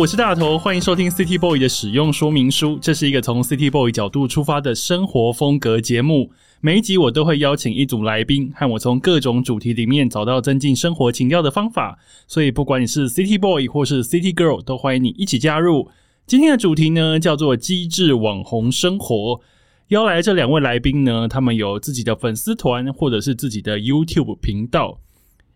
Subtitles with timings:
[0.00, 2.78] 我是大头，欢迎收听 City Boy 的使用说明书。
[2.80, 6.30] 这是一个从 City Boy 角度出发的生活风格节目。
[6.62, 11.98] 每一集我都会邀请一组来宾，和我从各种主题里面找到增进生活情调的方法。
[12.26, 15.90] 所以，不管你是 City Boy 或是 City Girl，都欢迎你一起加入。
[16.26, 19.42] 今天的主题呢，叫做机智网红生活。
[19.88, 24.98] 邀来这两位来宾呢，他们有自己的粉丝团，或者是自己的 YouTube 频道。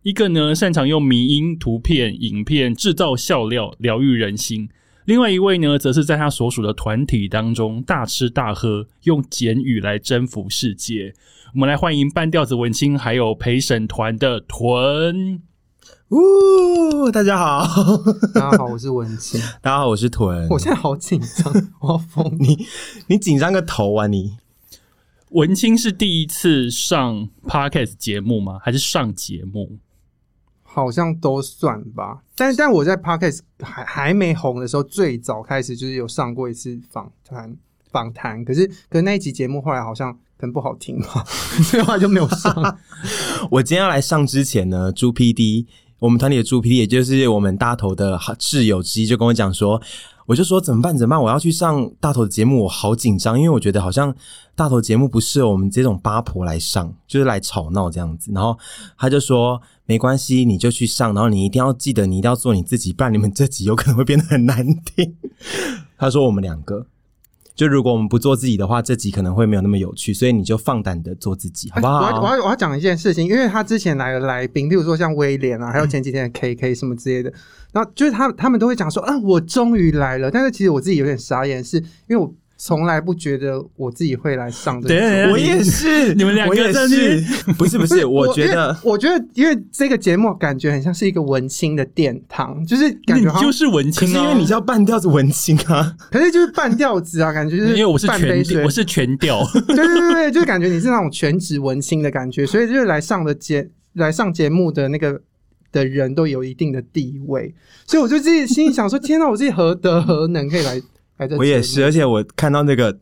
[0.05, 4.69] 一个呢，擅长用迷音图片、影片制造笑料，疗愈人心。
[5.07, 11.15] 另外一位呢，则是在他所属的团体当中大吃大喝，用简语来征服世界。
[11.55, 15.41] 我们来欢迎半吊子文青，还有陪审团的屯。
[16.11, 17.67] 呜，大家好，
[18.35, 19.41] 大家好，我是文青。
[19.63, 20.47] 大家好，我是屯。
[20.51, 21.51] 我现在好紧张，
[21.81, 22.37] 我要疯。
[22.39, 22.67] 你
[23.09, 24.07] 你紧张个头啊！
[24.07, 24.37] 你
[25.31, 28.59] 文青是第一次上 podcast 节目吗？
[28.63, 29.79] 还是上节目？
[30.75, 37.57] 好像都算吧，但是但我在 podcast 还还没红的时候，最早开始就是有上过一次访谈
[37.93, 41.07] 访谈，可是可是那一集节目后来好像可能不好听嘛，
[41.63, 42.53] 所 以后来就没有上。
[43.53, 45.67] 我今天要来上之前呢，朱 PD，
[46.01, 49.81] 我们团里的朱 PD，也就是我们大头的挚友之一，就跟我讲说，
[50.27, 54.15] 我就说怎么办怎么办，我要去上大头的节目，我好紧张，因为我觉得好像
[54.55, 58.33] 大头节目不适合我们这种八婆来上，就是来吵闹这样子。
[58.33, 58.59] 然后
[58.97, 59.61] 他就说。
[59.87, 65.15] 没关系，你就去上，然后你一定要记得，你一定要做你自己，不然你们这集有可能会变得很难听。
[65.99, 66.87] 他说我们两个，
[67.55, 71.99] 就如果我们不做自己的话，这集可能会没有那么有趣，所以你就放胆的做自己，好不好？
[71.99, 77.33] 我要我要我要讲一件事情，因为他之前来的来宾，比如说像威廉啊，还有前几天的 K K 什么之类的，
[77.73, 81.79] 然后就是他他们都会讲说啊，我终于来了，但是其实我自己有点傻眼，是
[82.09, 82.35] 因为我。
[82.57, 86.57] 从来不觉得我自己会来上这个，我也是， 你们两个
[86.89, 87.21] 是，
[87.59, 105.21] 不是不是， 我觉得，我觉得，因为这个节目感觉很像是一个文青的殿堂，就是感觉就是文青，因为你叫半吊子文青啊，可是就是半吊子啊，感觉就是因为我是全，我是全吊，对对对对，就是感觉你是那种全职文青的感觉，所以就是来上的节来上节目的那个
[105.73, 107.53] 的人都有一定的地位，
[107.87, 110.81] 所以我就自己心里想说，天哪，我自己何德何能可以来？
[111.39, 112.99] 我也是，而且我看到那个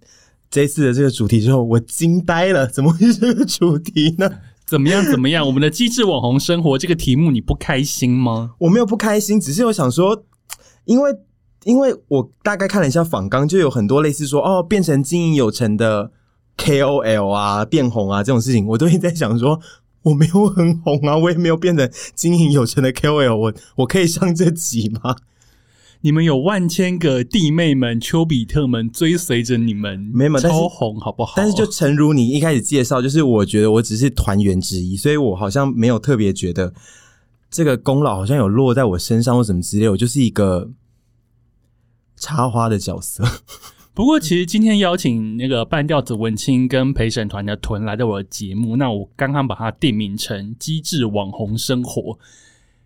[0.50, 4.30] 这次的这个主题之后，我惊呆了，怎么会是这个主题呢？
[4.64, 5.04] 怎么样？
[5.04, 5.46] 怎么样？
[5.46, 8.52] 我们的机智网红生活这个题目你不开心吗？
[8.58, 10.24] 我没有不开心，只是我想说，
[10.84, 11.10] 因为
[11.64, 16.10] 因为我大概看了一下访纲，就有很多类似说哦，变成经营有成的
[16.56, 19.60] KOL 啊，变红啊这种事情，我都会在想说，
[20.02, 25.16] 我没有很红啊，我也没有变成经营有成的 KOL，我我可以上这集吗？
[26.04, 31.34] 你们有万千个弟妹们、丘比特们追随着你们，没有超红，好不好？
[31.36, 36.74] 但是就诚如你一开始介绍，就是我觉得我只是团员之一，所以我好像没有特别觉得
[37.48, 40.72] 这个功劳好像有落在我身上或什么之类，我就是一个
[42.16, 43.24] 插花的角色。
[43.94, 52.18] 不过，其实今天邀请那个半吊子文青跟陪审团的屯来到我的节目，那我刚刚把它定名成机智网红生活。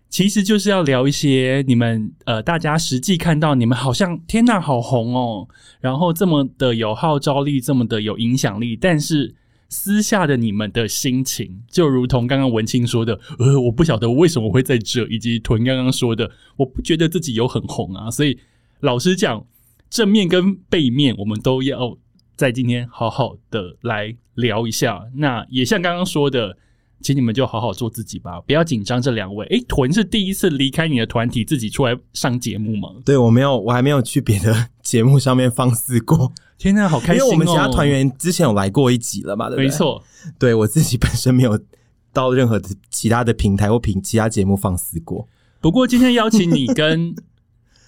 [0.09, 5.47] 其实就是要聊一些你们呃，大家实际看到你们好像天呐，好红哦，
[5.81, 9.35] 然后这么的有号召力，这么的有影响力，但是
[9.67, 18.39] 私下的你们的心情，就如同刚刚文清说的，呃，我不晓得为什么会在这，以及屯刚刚说的，我不觉得自己有很红啊，所以
[18.79, 19.45] 老实讲，
[19.89, 21.97] 正面跟背面我们都要
[22.37, 25.03] 在今天好好的来聊一下。
[25.15, 26.57] 那也像刚刚说的。
[27.01, 29.01] 请你们就好好做自己吧，不要紧张。
[29.01, 32.89] 这两位，哎，屯是第一次离开你的团体，自己出来上节目吗？
[33.05, 36.33] 对，我没有，我还没有去别的节目上面放肆过。
[36.57, 37.21] 天呐，好开心！
[37.21, 39.65] 哦因为我们其他团员之前有来过一集了嘛，对不对？
[39.65, 40.03] 没错，
[40.39, 41.59] 对我自己本身没有
[42.11, 45.27] 到任何的其他的平台或平其他节目放肆过。
[45.61, 47.15] 不过今天邀请你跟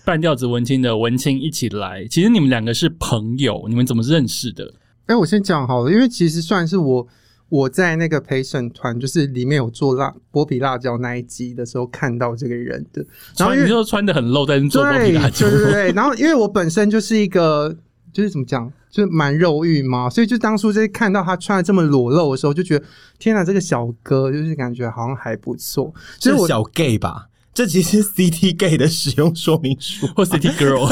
[0.06, 4.72] 半吊子文青的文青一起来，其实你们两个是朋友，你们怎么认识的？
[5.08, 7.08] 哎，我先讲好了，因为其实算是我。
[7.50, 13.06] 我在那个陪审团，就是里面有做辣剥皮辣椒那一集的时候，看到这个人的。
[13.38, 15.50] 然后你就穿的很露，在做剥皮辣椒。
[15.50, 15.92] 对对对。
[15.98, 17.76] 然后因为我本身就是一个，
[18.14, 22.86] 就是怎么讲，就是蛮肉欲嘛，所以就当初在看到他穿的这么裸露的时候，就觉得
[23.18, 25.94] 天哪，这个小哥就是感觉好像还不错。
[26.20, 27.28] 是小 gay 吧？
[27.60, 30.08] 这其实 是 CT Gay 的使用说明书。
[30.16, 30.88] 或 City Girl，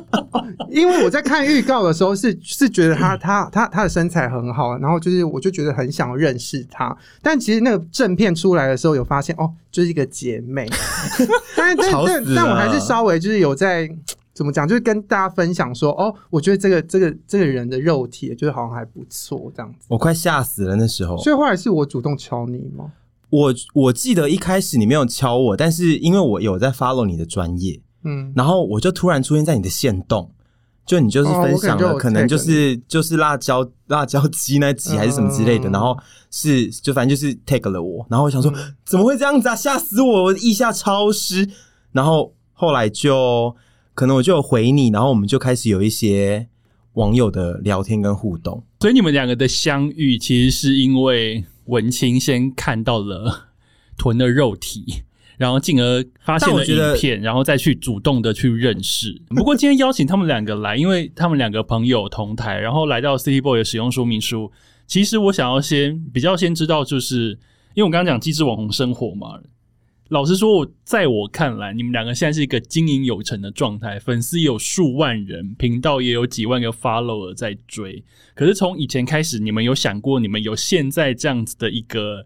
[0.72, 10.66] 因为我在看预告的时候是是觉得她她她她的身材很好，然后就是我就觉得很想认识她，但其实那个正片出来的时候有发现哦，就是一个姐妹，
[11.54, 13.86] 但但但但我还是稍微就是有在
[14.32, 21.18] 怎么讲，就是跟大家分享说哦，我觉得这个这个这个人的肉体就是好像还不错这样子，我快吓死了那时候。
[21.18, 22.90] 所以后来是我主动敲你吗？
[23.30, 30.30] 我我记得一开始你没有敲我，但是因为我有在 follow 你的专业，嗯，然后我就突然出现在你的线动，
[30.84, 35.96] 就你就是哦分享了，我可能就有可能就是就是辣椒辣椒鸡那集还是什么之类的，嗯然后
[36.30, 41.48] 是就反正就是 take 了我，然后我想说、嗯怎么会这样子啊，吓死我，我腋下超湿，
[41.92, 43.54] 然后后来就
[43.94, 46.48] 可能我就有回你，然后我们就开始有一些
[46.94, 48.64] 网友的聊天跟互动。
[48.80, 53.48] 所以你们两个的相遇，其实是因为文青先看到了
[53.96, 55.02] 豚的肉体，
[55.38, 59.22] 然后进而发现了影片，然后再去主动的去认识。
[59.28, 64.50] 不过今天邀请他们两个来，因为他们两个朋友同台，然后来到 City Boy 的使用说明书。
[64.86, 67.38] 其实我想要先比较先知道，就是
[67.74, 69.40] 因为我刚刚讲机智网红生活嘛。
[70.10, 78.04] 老实说，我在我看来，你们两个现在是一个经营有成的状态，粉丝有数万人，频道也有几万个 follower 在追。
[78.34, 82.24] 可是从以前开始，你们有想过你们有现在这样子的一个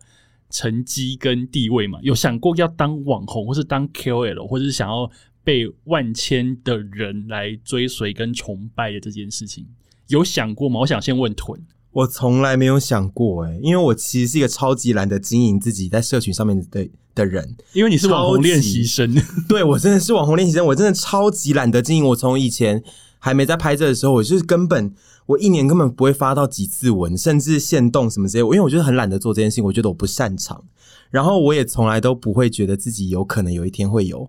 [0.48, 1.98] 成绩跟地位吗？
[2.00, 5.10] 有想过要当网红，或是当 KOL，或者是想要
[5.42, 9.66] 被万千的人来追随跟崇拜的这件事情，
[10.08, 10.80] 有想过吗？
[10.80, 11.60] 我想先问屯，
[11.94, 17.56] 我从来没有想过诶、因为我其实是一个超级懒得经营自己在社群上面的的人。
[17.72, 19.14] 因为你是网红练习生，
[19.48, 22.04] 对我真的是网红练习生，我真的超级懒得经营。
[22.06, 22.82] 我从以前
[23.20, 24.92] 还没在拍这的时候，我就是根本
[25.26, 28.46] 我一年根本不会发到几次文，甚至限动什么之类的。
[28.46, 30.64] 因为我觉得很懒得做这件事情，我觉得我不擅长。
[31.10, 34.28] 然后我也从来都不会觉得自己有可能有一天会有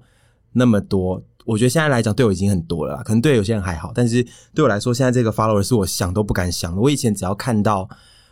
[0.53, 1.23] 那么多。
[1.45, 6.81] 我觉得现在来讲对我已经很多了啦，可能对有些人还好，但是对我来说，现在这个 follower 是我想都不敢想的。
[6.81, 7.87] 我以前只要看到，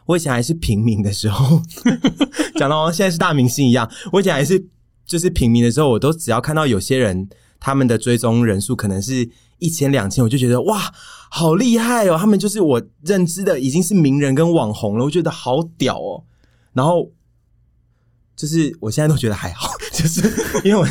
[0.08, 1.62] 我以前还是平民的时候，
[2.58, 4.68] 讲到现在是大明星一样，我以前还是
[5.06, 7.30] 就是平民的时候，我都只要看到有些人
[7.60, 9.30] 他们的追踪人数可能是
[9.60, 10.92] 一千两千，我就觉得哇，
[11.30, 12.18] 好厉害哦！
[12.18, 16.24] 他们就是我认知的已经是名人跟网红了，我觉得好屌哦。
[16.74, 17.12] 然后
[18.36, 20.22] 就是我现在都觉得还好，就是
[20.64, 20.88] 因为我，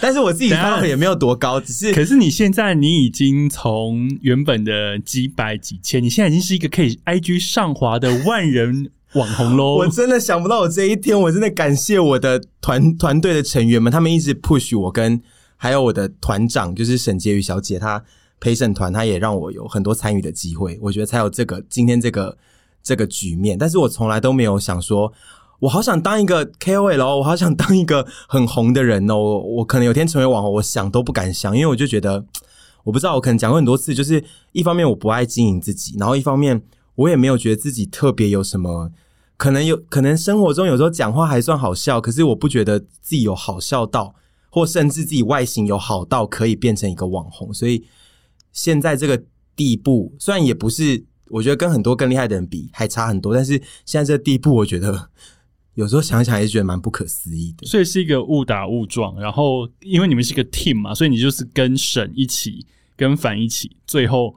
[0.00, 9.74] 但是我自己等一下 follow 也没有多高，只是可是你现在你已经从原本的几百几千，你现在已经是一个可以 IG 上滑的万人网红喽。
[9.76, 15.20] 我真的想不到我这一天，我真的感谢我的团团队的成员们，他们一直 push 我跟
[15.56, 18.02] 还有我的团长，就是沈婕妤小姐，她
[18.40, 22.38] 陪审团，她也让我有很多参与的机会，我觉得才有这个今天这个
[22.82, 23.58] 这个局面。
[23.58, 25.12] 但是我从来都没有想说，
[25.60, 32.24] 我好想当一个 KOL，哦我好想当一个很红的人哦，我我可能有天成为网红，我想都不敢想，因为我就觉得。
[32.84, 36.62] 我不知道，我可能讲过很多次，就是一方面我不爱经营自己，然后一方面
[36.94, 38.90] 我也没有觉得自己特别有什么，
[39.36, 44.14] 可能有可能生活中有时候讲话还算好笑，可是我不觉得自己有好笑到，
[44.48, 47.84] 或甚至自己外形有好到可以变成一个网红，所以
[48.52, 49.22] 现在这个
[49.54, 55.10] 地步，虽然也不是我觉得跟很多更厉害的人比还差很多，但是现在这个地步，我觉得
[55.78, 57.64] 有时候想想还是觉得蛮不可思议的。
[57.64, 62.66] 所以是一个误打误撞，然后因为你们是一个 team 嘛，所以你就是跟沈一起，
[62.96, 64.34] 跟凡一起，最后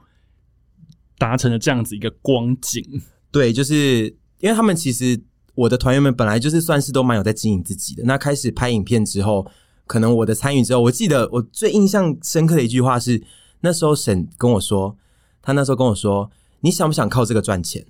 [1.18, 3.02] 达成了这样子一个光景。
[3.32, 4.04] 对，就是
[4.38, 5.20] 因为他们其实
[5.56, 8.04] 我的团员们本来就是算是都蛮有在经营自己的。
[8.04, 9.44] 那开始拍影片之后，
[9.88, 13.20] 可能我的参与之后，我记得我最印象深刻的一句话是，
[13.62, 14.96] 那时候沈跟我说，
[15.42, 16.30] 他那时候跟我说，
[16.60, 17.84] 你想不想靠这个赚钱？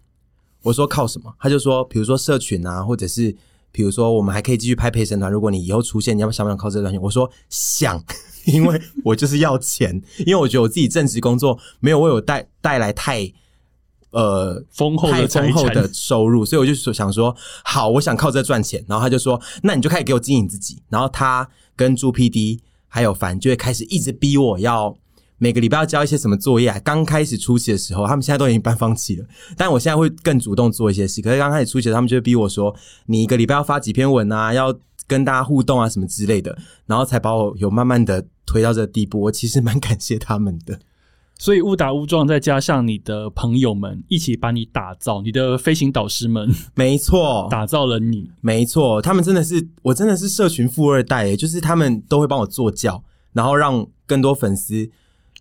[0.63, 1.35] 我说靠什么？
[1.39, 3.35] 他就说，比如说社群啊，或者是
[3.71, 5.31] 比如说我们还可以继续拍陪审团。
[5.31, 7.01] 如果你以后出现，你要不想不想靠这个赚钱？
[7.03, 8.03] 我说想，
[8.47, 13.33] 因为我就是要钱， 因为我觉得我自己正职工作没有为我带带来太
[14.11, 18.85] 呃丰厚的丰厚的收入，所以我就说想说，好，我想靠这赚钱。
[18.87, 20.83] 然后他就说，那你就开始给我经营自己。
[20.89, 24.97] 然后他跟朱 PD 还有凡就会开始一直逼我要
[25.43, 26.79] 每个礼拜要交一些什么作业啊。
[26.85, 31.21] 刚开始初期的时候，他们现在都已经半放弃了，但我现在会更主动做一些事。
[31.21, 32.73] 可是刚开始初期的时候，他们就会逼我说，
[33.07, 34.73] 你一个礼拜要发几篇文啊，要
[35.09, 36.57] 跟大家互动啊什么之类的，
[36.87, 39.21] 然后才把我有慢慢的推到这个地步。
[39.23, 40.79] 我其实蛮感谢他们的。
[41.41, 48.31] 所以误打误撞，再加上你的朋友们一起把你打造，你的飞行导师们没错，打造了你。
[48.41, 54.89] 没错，他们真的是我真的是社群富二代，就是他们都会帮我做教，然后让更多粉丝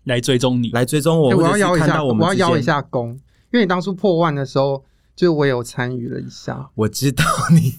[0.04, 2.62] 来追踪你，来追踪我，欸我要邀一下，我要邀一。
[2.62, 3.10] 下功，
[3.52, 7.74] 因为你当初破万的时候，就我有参与了一下，我知道你，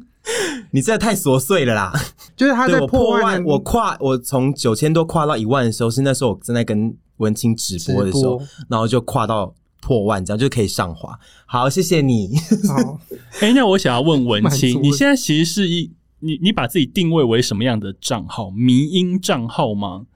[0.72, 1.92] 你这太琐碎了啦。
[2.36, 11.18] 就是他在破万万，我跨我从九千多跨到一万的时候，是那时候我正在跟文青直播的时候，然后就跨到破万，这样就可以上滑。
[11.44, 12.30] 好，谢谢你。
[12.68, 12.98] 好，
[13.40, 18.50] 哎、那我想要问文满青，你现在其实是一你你把自己定位为什么样的账号？
[18.50, 20.06] 迷音账号吗？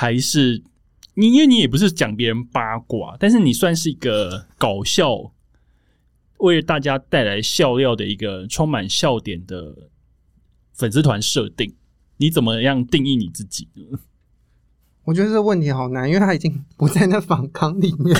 [0.00, 0.62] 还是
[1.14, 5.32] 你因为你也不是讲别人八卦，但是你算是一个搞笑，
[6.36, 9.90] 为大家带来笑料的一个充满笑点的
[10.72, 11.74] 粉丝团设定。
[12.18, 13.98] 你怎么样定义你自己呢？
[15.02, 18.16] 我觉得这个问题好难，因为他已经不在那访纲 里面。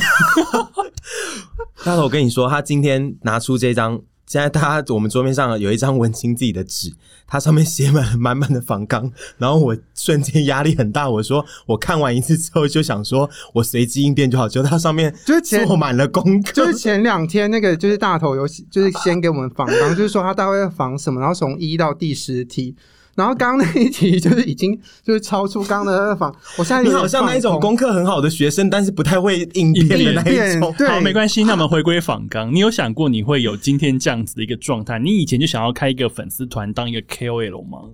[1.84, 6.92] 大头，我跟你说，他今天拿出这张，现在大家我们桌面上有一张文青自己的纸，
[7.26, 11.08] 它上面写满了满满的仿纲，然后我瞬间压力很大。
[11.08, 22.76] 我说，我看完一次之后就想说，我随机应变就好，就它上面 就是前做满了功课，就是前两天那个就是大头有就是先给我们仿纲，就是说他大概要仿什么，然后从一到第十题，
[23.18, 30.72] 然后刚刚那一题就是已经 就是超出刚刚的那个访， 我现在你好像那一种功课很好的学生，但是不太会应变的那一种。
[30.78, 31.42] 对好，没关系。
[31.42, 35.00] 那我们回归访纲，你有想过你会有今天这样子的一个状态？
[35.00, 37.90] 你以前就想要开一个粉丝团，当一个 KOL 吗？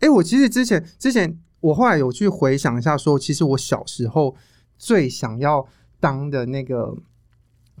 [0.00, 4.34] 哎、我其实之前之前我后来有去回想一下说其实我小时候
[4.76, 5.64] 最想要
[6.00, 6.96] 当的那个。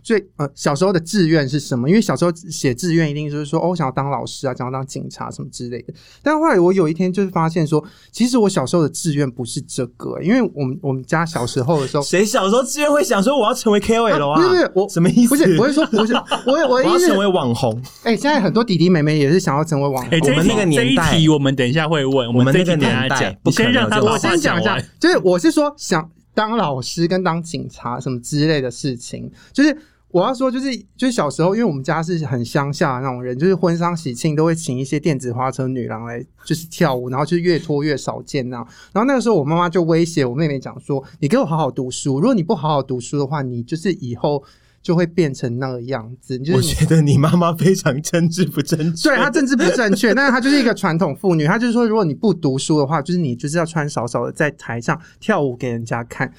[0.02, 1.88] 最呃，小时候的志愿是什么？
[1.88, 5.94] 因为小时候写志愿一定就是说，哦，我想要当老师啊，想要当警察什么之类的。
[6.22, 14.36] 但后来我有一天就是发现说，其实我小时候的志愿不是这个、因为我们我们家小时候的时候， 谁小时候志愿会想说我要成为 KOL 啊？
[14.36, 15.28] 不是不是我什么意思？
[15.28, 17.80] 不是，我是说不是，我 我我要成为网红。
[18.02, 20.18] 哎、现在很多弟弟妹妹也是想要成为网红。
[20.20, 29.76] 我们那个年代这一题我们等一下会问，我我们那个年代先让他我先讲一下。，就是我是说想当老师跟当警察什么之类的事情，就是
[30.12, 38.68] 我要说就是就是小时候，因为我们家是很乡下那种人，就是婚丧喜庆都会请一些电子花车女郎来就是跳舞，然后就越拖越少见那样。
[38.92, 44.44] 然后那个时候我妈妈就威胁我妹妹讲说：“你给我好好读书，如果你不好好读书的话，你就是以后
[44.82, 49.08] 就会变成那个样子。”你就我觉得你妈妈非常政治不正确。
[49.08, 51.46] 对她政治不正确，但是她就是一个传统妇女。
[51.46, 56.30] 她就是说，如果你不读书的话，就是你就是要穿少少的在台上跳舞给人家看。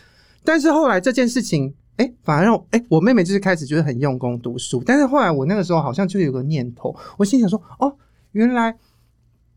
[0.43, 4.81] 但是后来这件事情，哎，反而让我哎，我妹妹就是开始就是很用功读书。
[4.85, 7.95] 但是后来我那个时候好像就有个念头，我心想说，哦，
[8.31, 8.75] 原来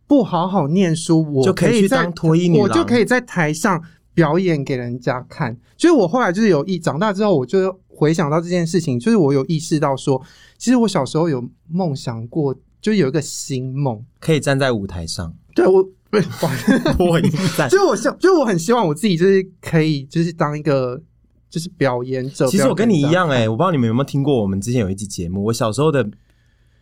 [0.06, 3.82] 不好好念书，我就可以去在当脱衣女郎我就可以在台上
[4.14, 5.56] 表演给人家看。
[5.76, 10.20] 所以我后来就是有意长大之后，我就回想到这件事情，就是我有意识到说，
[10.58, 14.04] 其实我小时候有梦想过，就是有一个新梦。
[14.20, 17.68] 可以站在舞台上对我不是， 不好意思破音赞。
[17.68, 21.02] 就是我希，就是我很希望我自己就是可以，就是当一个
[21.48, 22.46] 就是表演者。
[22.46, 26.08] 其实我跟你一样哎、哎、我不知道你们有没有听过我们之前有一集节目，我小时候的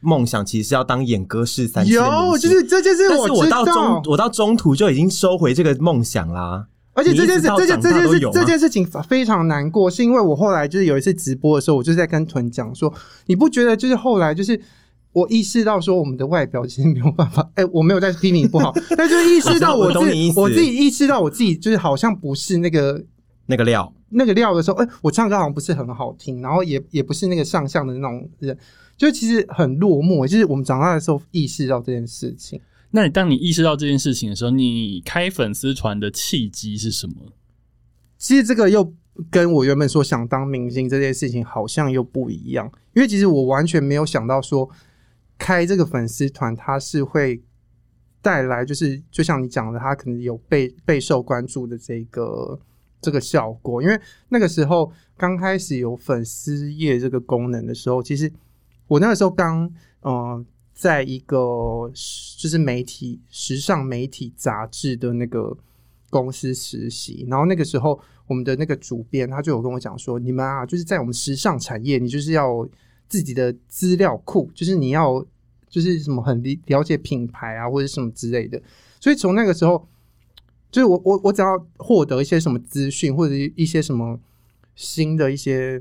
[0.01, 6.67] 梦想其实是要当演歌式三次的明有，就是这件事但是我知道，到中我到中途就已经收回这个梦想啦。
[6.93, 12.93] 而且这件事这件这件事这件事情非常难过，是因为我后来就是有一次直播的时候，我就在跟屯讲说，
[13.27, 14.61] 你不觉得就是后来就是。
[15.15, 23.01] 我意识到说，我们的外表其实没有办法， 哎、我没有在批评不好，但就是意识到我我自己，我自己意识到我自己就是好像不是那个
[23.47, 28.57] 那个料，那个料的时候，哎、我唱歌好像不是很好听，然后也也不是那个上相的那种人，
[28.97, 30.27] 就其实很落寞。
[30.27, 32.61] 就是我们长大的时候意识到这件事情，
[32.91, 37.33] 那你当你意识到这件事情的时候，你开粉丝团的契机是什么？
[38.17, 38.95] 其实这个又
[39.31, 44.71] 跟我原本说想当明星这件事情好像又不一样，因为其实我完全没有想到说
[45.37, 47.43] 开这个粉丝团，它是会
[48.23, 52.59] 带来就是就像你讲的，它可能有备备受关注的这个
[53.05, 53.83] 这个效果。
[53.83, 58.33] 因为那个时候刚开始有粉丝页这个功能的时候，其实
[58.89, 59.71] 我那个时候刚
[60.01, 61.91] 呃在一个
[62.39, 65.57] 就是媒体时尚媒体杂志的那个
[66.11, 72.67] 公司实习，然后那个时候我们的那个主编他就有跟我讲说，你们啊就是在我们时尚产业，你就是要
[73.09, 75.25] 自己的资料库，就是你要
[75.69, 78.61] 就是什么很了了解品牌啊或者什么之类的，
[79.01, 79.87] 所以从那个时候，
[80.75, 84.19] 所以我我我只要获得一些什么资讯或者一些什么
[84.75, 85.81] 新的一些。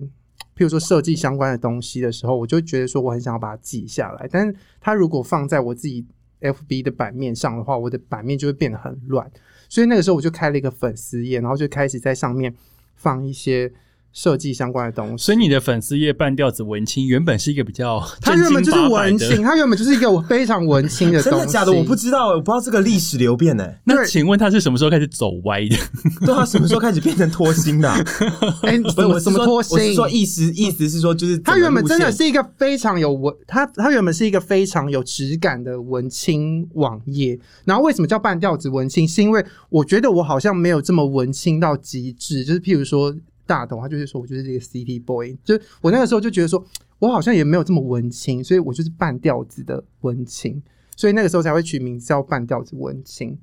[0.56, 4.30] 譬如说设计相关的东西的时候，我就觉得说我很想要把它记下来。
[4.32, 6.06] 但是它如果放在我自己
[6.42, 9.32] FB 的版面上的话，我的版面就会变得很乱。
[9.68, 12.54] 所以那个时候我就开了一个粉丝页，然后就开始在上面
[12.94, 13.74] 放一些
[14.14, 15.26] 设计相关的东西。
[15.26, 21.38] 所以你的粉丝页半吊子文青原本是一个比较它原本就是文青，它原本就是一个非常文青的 东西。
[21.38, 21.74] 真的假的？
[21.74, 23.68] 我不知道，我不知道这个历史流变呢。
[23.84, 25.76] 那对请问他是什么时候开始走歪的？
[26.26, 27.98] 对啊，什么时候开始变成脱星的啊？
[28.64, 29.94] 哎，不是，怎么怎么我是说我是脱星？
[29.96, 37.40] 说意思意思是说，就是他原本真的是一个非常有文，他他原本是一个非常有质感的文青网页。
[37.66, 39.08] 然后为什么叫半吊子文青？
[39.08, 42.44] 是因为我觉得我好像没有这么文青到极致。
[42.44, 43.14] 就是譬如说
[43.46, 46.66] 大董，他就是说我就是这个 City Boy，就是我那个时候就觉得说
[47.00, 50.62] 我好像也没有这么文青，所以我就是半吊子的文青。
[50.96, 53.38] 所以那个时候才会取名叫半吊子文青。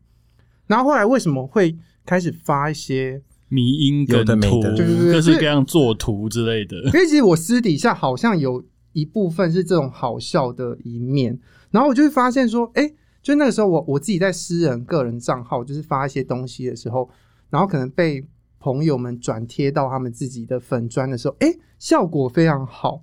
[0.66, 1.76] 然后后来为什么会
[2.06, 3.22] 开始发一些？
[3.52, 6.76] 迷音梗有的没图，的对对对各式各样作图之类的。
[6.86, 11.36] 因为其实我私底下好像有一部分是这种好笑的一面，
[11.72, 12.88] 然后我就会发现说，哎，
[13.20, 17.10] 就那个时候我我自己在私人个人账号就是发一些东西的时候，
[17.50, 18.24] 然后可能被
[18.60, 23.02] 朋友们转贴到他们自己的粉砖的时候，哎，效果非常好，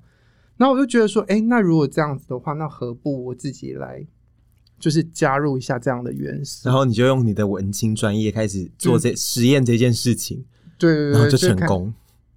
[0.56, 4.06] 然后我就觉得说，哎，那如果这样子的话，那何不我自己来，
[4.80, 10.46] 就是加入一下这样的元素然，后你就用你的文青专业开始做这实验这件事情，
[10.78, 11.94] 对对对，然后就成功，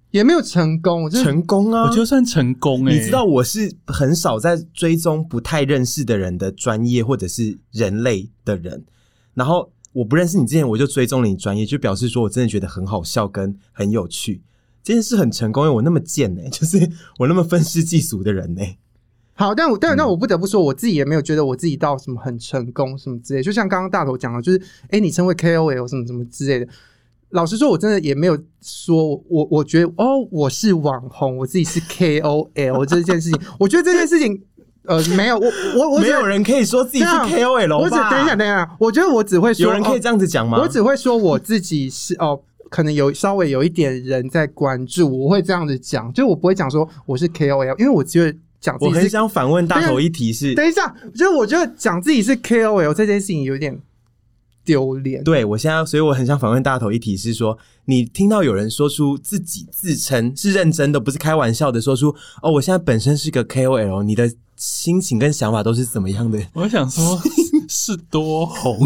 [0.09, 1.83] 也没有成功，成功啊！
[1.87, 8.83] 我就算成功哎、你知道我是很少在追踪不太认识的人的专业或者是人类的人，
[9.35, 14.41] 然后我不认识你之前我就追踪了你专业，就表示说我真的觉得很好笑跟很有趣。
[14.83, 18.61] 这件事很成功，因为我那么贱呢、 就是我那么愤世嫉俗的人呢、
[19.33, 23.43] 好，但我但嗯但我不得不说，我自己也没有觉得我自己到什么很成功什么之类。
[23.43, 26.67] 就像刚刚大头讲的，就是哎、诶你成为 KOL 什么什么之类的。
[27.29, 33.39] 老实说，我真的也没有说我我觉得哦，我是网红，我自己是 KOL 这件事情。
[33.59, 34.43] 我觉得这件事情，
[34.83, 35.47] 呃，没有我
[35.77, 37.95] 我我 没有人可以说自己是 KOL 我只？
[37.95, 40.59] 等一下等一下，我觉得我只会说有人可以这样子讲吗？
[40.59, 53.79] 我只会说我自己是哦，可能有稍微有一点人在关注，我会这样子讲，就我不会讲说我是 KOL，因为我觉得讲自己我很想反问大头一题是，等一下，就是我觉得讲自己是 KOL 这件事情有点
[54.65, 55.23] 丢脸。
[55.23, 66.39] 对我现在，所以我很想反问大头一题是说，你听到有人说出自己自称是认真的，不是开玩笑的，说出哦，我现在本身是个 KOL，你的心情跟想法都是怎么样的？
[66.53, 67.19] 我想说
[67.67, 68.77] 是多红，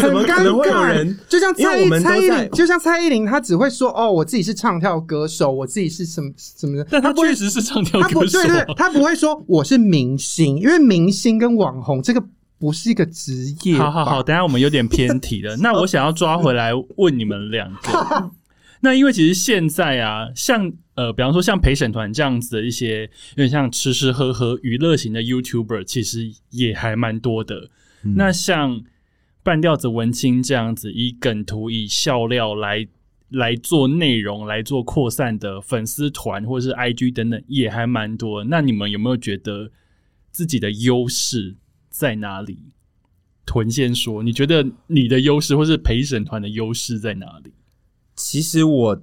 [0.00, 1.16] 怎么可能会有尬人？
[1.28, 8.90] 就像蔡依蔡依林，就像蔡依林，她只会说哦，我自己是唱跳歌手，我自己是什么什么的，但她确实是唱跳歌手、对对，她。
[8.90, 12.20] 不会说我是明星，因为明星跟网红这个
[12.58, 13.76] 不是一个职业。
[13.76, 15.56] 好好好，，等下我们有点偏题了。
[15.58, 18.30] 那我想要抓回来问你们两个。
[18.84, 27.70] 那因为其实现在啊，像呃，比方说像陪审团这样子的一些有点像吃吃喝喝娱乐型的 YouTuber，其实也还蛮多的。
[28.02, 28.82] 那像
[29.42, 32.86] 半吊子文青这样子，以梗图、以笑料来
[33.30, 38.44] 来做内容、来做扩散的粉丝团或是 IG 等等，也还蛮多。
[38.44, 39.72] 那你们有没有觉得
[40.30, 41.56] 自己的优势
[41.88, 42.58] 在哪里？
[43.46, 47.50] 屯先说，你觉得你的优势或是陪审团的优势在哪里？
[48.16, 49.02] 其实我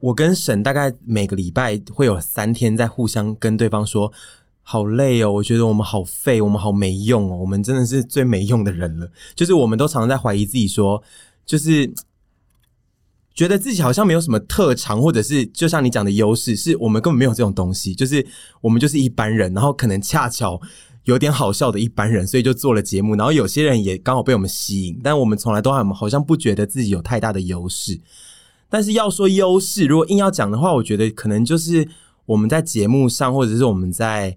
[0.00, 4.12] 我跟沈大概每个礼拜会有三天在互相跟对方说。
[4.70, 9.10] 好累哦，我觉得我们好废，我们好没用哦，我们真的是最没用的人了。
[9.34, 11.02] 就是我们都常常在怀疑自己说，
[11.46, 11.90] 就是
[13.34, 18.26] 觉得自己好像没有什么特长，或者是就像你讲的优势，是我们根本没有这种东西，就是
[18.60, 20.60] 我们就是一般人，然后可能恰巧
[21.04, 27.98] 有点好笑的一般人，所以就做了节目，然后有些人也刚好被我们吸引，但我们从来都还好像不觉得自己有太大的优势。
[28.70, 31.88] 但是要说优势，如果硬要讲的话，我觉得可能就是
[32.26, 34.36] 我们在节目上，或者是我们在，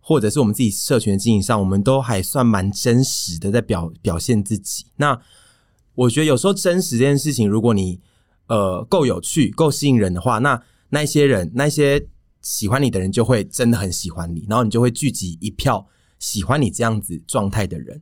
[0.00, 4.86] 或者是我们自己社群经营上，我们都还算蛮真实的在表表现自己。
[4.96, 5.20] 那
[5.94, 8.00] 我觉得有时候真实这件事情，如果你
[8.48, 12.06] 呃够有趣、够吸引人的话，那那些人、那些
[12.40, 15.86] 喜欢你的人就会真的很喜欢你，然后你就会聚集一票
[16.18, 18.00] 喜欢你这样子状态的人。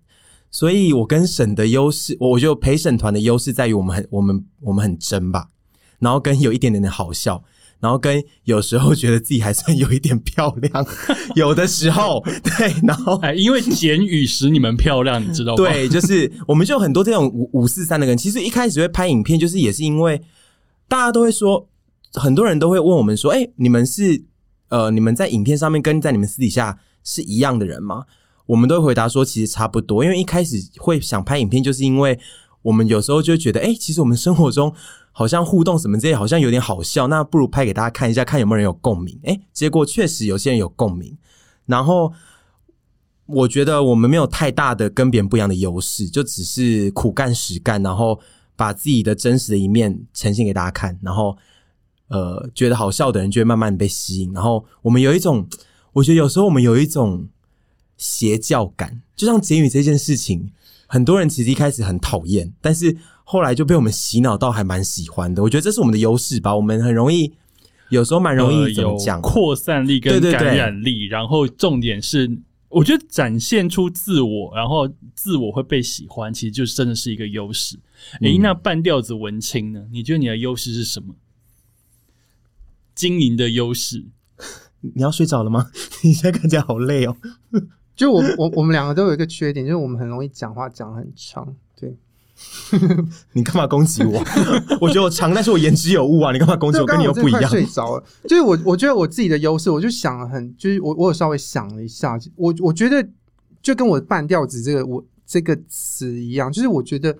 [0.50, 5.48] 所以我跟沈的优势，我我觉得陪审团的优势在于我们很我们我们很真吧，
[6.04, 7.42] 然后跟有一点点的好笑，
[7.80, 10.86] 然后跟有时候觉得自己还算有一点漂亮，
[11.34, 20.20] 有的时候对，然后哎，因为简语使你们漂亮，你知道吗？，对，就是我们就有很多这种五五四三的人，其实一开始会拍影片，就是也是因为
[20.86, 21.66] 大家都会说，
[22.12, 24.22] 很多人都会问我们说，哎、你们是
[24.68, 28.04] 呃，你们在影片上面跟在你们私底下是一样的人吗？
[28.46, 32.18] 我们都会回答说，其实差不多，因为一开始会想拍影片，就是因为
[32.64, 34.74] 我们有时候就会觉得，哎、其实我们生活中
[35.12, 39.20] 好像互动什么这些好像有点好笑，那不如拍给大家看一下，看有没有人有共鸣。
[39.24, 41.16] 哎、结果确实有些人有共鸣，
[41.66, 42.12] 然后
[43.26, 48.18] 我觉得我们没有太大的跟别人不一样的优势，就只是苦干实干，然后
[48.56, 51.36] 把自己的真实的一面呈现给大家看，然后
[52.08, 55.46] 呃觉得好笑的人就会慢慢被吸引，然后我们有一种，
[55.92, 57.28] 我觉得有时候我们有一种
[57.96, 60.50] 邪教感，就像结语这件事情，
[60.86, 65.42] 很多人其实一开始很讨厌，但是后来就被我们洗脑到还蛮喜欢的。
[65.42, 67.32] 我觉得这是我们的优势吧，我们很容易，
[67.88, 72.30] 有时候蛮容呃易有讲，扩散力跟对对对感染力，然后重点是，
[72.68, 77.78] 我觉得展现出自我，然后自我会被喜欢，其实就真的是一个优势。
[78.20, 79.86] 诶、嗯那半吊子文青呢？
[79.90, 81.14] 你觉得你的优势是什么？
[82.94, 84.04] 经营的优势，
[84.94, 85.70] 你要睡着了吗？
[86.04, 87.16] 你现在看起来好累哦。
[87.96, 91.54] 就我我我们两个都有一个缺点，就是我们很容易讲话讲很长。
[91.76, 91.96] 对，
[93.32, 94.20] 你干嘛攻击我？
[94.80, 96.32] 我觉得我长，但是我言之有物啊！
[96.32, 96.86] 你干嘛攻击我？
[96.86, 97.48] 跟你又不一样。
[97.48, 98.04] 睡着了。
[98.24, 103.06] 就是我我觉得我自己的优势，我就想了很，就是我我有稍微想了一下，我我觉得
[103.62, 107.16] 就跟我半调子这个我这个词一样，就是我觉得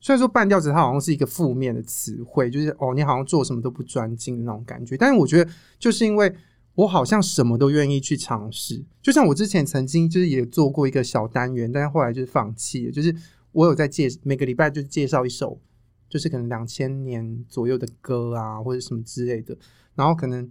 [0.00, 6.30] 虽然说半调子它好像是一个负面的词汇，就是哦你好像做什么都不专精的那种感觉，但是我觉得就是因为。
[6.78, 12.92] 我好像什么都愿意去尝试，就像我之前曾经就是也做过一个小单元，但是后来就是放弃了。
[12.92, 13.12] 就是
[13.50, 15.60] 我有在介每个礼拜就介绍一首，
[16.08, 19.58] 就是可能两千年左右的歌啊，或者什么之类的。
[19.96, 20.48] 然后可能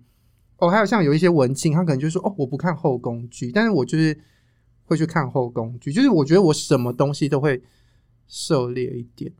[0.57, 4.19] 哦，还有像有一些文青，他可能就说哦，我不看后宫剧，但是我就是
[4.83, 7.63] 会去看后宫剧，就是我觉得我什么东西都会
[8.27, 9.31] 涉猎一点。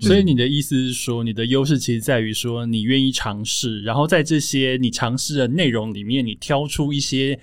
[0.00, 7.38] 所以你的意思是说，你的优势其实在于说你愿意尝试，然后在这些你尝试的内容里面，你挑出一些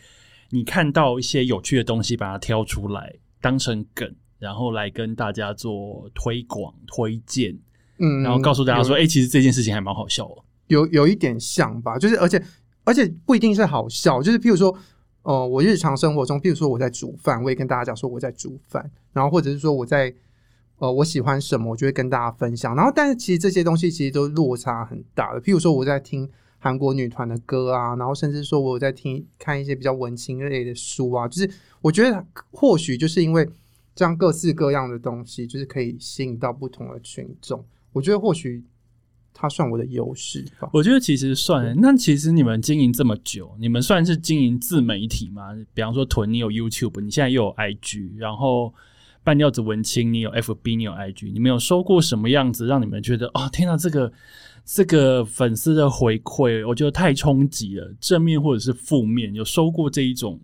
[0.49, 7.57] 你看到一些有趣的东西，把它挑出来当成梗，然后来跟大家做推广、推荐，
[7.99, 10.43] 嗯，然后告诉大家说，有哎、其实这件事情还蛮好笑哦。
[10.67, 12.41] 有有一点像吧，就是而且
[12.83, 14.77] 而且不一定是好笑，就是譬如说，
[15.23, 20.13] 呃，我日常生活中，譬如说我在煮饭，我也跟大家讲说我在煮饭，然后或者是说我在
[20.81, 22.75] 呃我喜欢什么，我就会跟大家分享。
[22.75, 31.49] 然后但是其实这些东西其实都落差很大的，譬如说我在听韩国女团的歌啊，然后甚至说我有在听看一些比较文青类的书啊，就是
[31.81, 33.47] 我觉得或许就是因为
[33.93, 37.63] 这样各式各样的东西，就是可以吸引到不同的群众。
[37.93, 38.63] 我觉得或许
[39.33, 40.67] 它算我的优势吧。
[40.73, 45.49] 我觉得其实算，那其实你们经营这么久，你们算是经营自媒体吗？
[45.75, 48.73] 比方说屯，你有 YouTube，你现在又有 IG，然后
[49.23, 54.11] 半吊子文青，你有 FB，你有 IG，你们有收过什么样子让你们觉得哦，天哪，这个
[54.65, 60.39] 这个粉丝的回馈，我觉得太冲击了，正面或者是负面，有收过这一种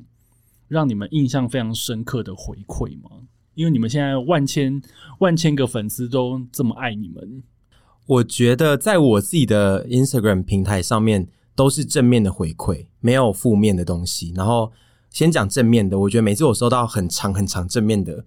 [0.67, 3.09] 让你们印象非常深刻的回馈吗？
[3.55, 4.79] 因为你们现在万千
[5.19, 7.41] 万千个粉丝都这么爱你们，
[8.05, 14.31] 我觉得在我自己的 Instagram 平台上面都是正面的回馈，没有负面的东西。
[14.35, 14.71] 然后
[15.09, 18.23] 先讲正面的，我觉得每次我收到很长很长正面的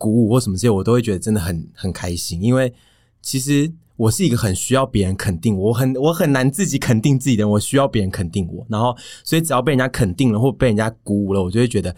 [0.00, 2.72] 鼓舞或什么这些，我都会觉得真的很很开心，因为
[3.20, 8.66] 其实我是一个很需要别人肯定我，我很我很难自己肯定自己的人，我需要别人肯定我。
[8.70, 11.94] 然后所以只要被人家肯定了或被人家鼓舞了，我就会觉得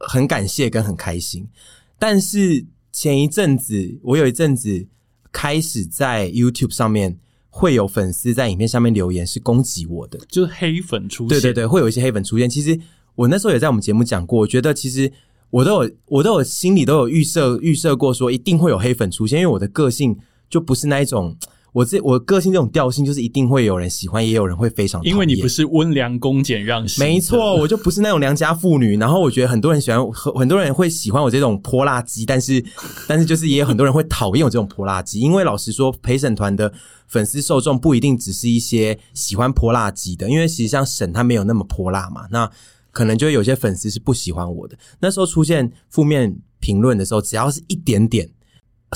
[0.00, 1.48] 很感谢跟很开心。
[1.96, 4.88] 但是前一阵子，我有一阵子
[5.30, 7.16] 开始在 YouTube 上面
[7.50, 11.28] 会有粉丝在影片下面留言是攻击我的，就是黑粉出现。
[11.28, 12.50] 对对对，会有一些黑粉出现。
[12.50, 12.76] 其实
[13.14, 15.12] 我那时候也在我们节目讲过，我觉得其实
[15.50, 20.16] 我都有我都有心里都有预设预设过，说一定会有黑粉出现，因为我的个性
[20.50, 21.36] 就不是那一种。
[21.74, 25.00] 我这我个性这种调性，就是一定会有人喜欢，也有人会非常。
[25.04, 28.96] 因为你不是温良恭俭让型，没错，我就不是那种良家妇女。
[28.96, 32.64] 然后我觉得很多人喜欢，很很多人会喜欢我这种泼辣鸡，但是
[33.06, 35.20] 但是就是也有很多人会讨厌我这种泼辣鸡。
[35.20, 36.72] 因为老实说，陪审团的
[37.06, 42.50] 粉丝受众不一定只是一些喜欢泼辣鸡的，因为其实像沈他没有那么泼辣嘛，那
[42.90, 44.78] 可能就有些粉丝是不喜欢我的。
[45.00, 48.30] 那时候出现负面评论的时候，只要是一点点。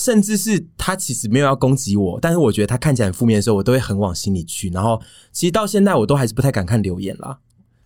[0.01, 4.71] 甚至是他其实没有要攻击我，但是我觉得他看起来很负面的时候，我都会很往心里去。
[4.71, 4.99] 然后
[5.33, 7.39] 其实到现在我都还是不太敢看留言啦，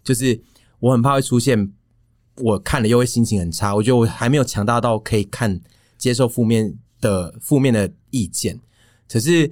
[0.05, 0.41] 就是
[0.79, 1.73] 我很怕会出现
[2.37, 3.75] 我看了又会心情很差。
[3.75, 5.61] 我觉得我还没有强大到可以看
[5.99, 8.61] 接受负面的负面的意见。
[9.11, 9.51] 可是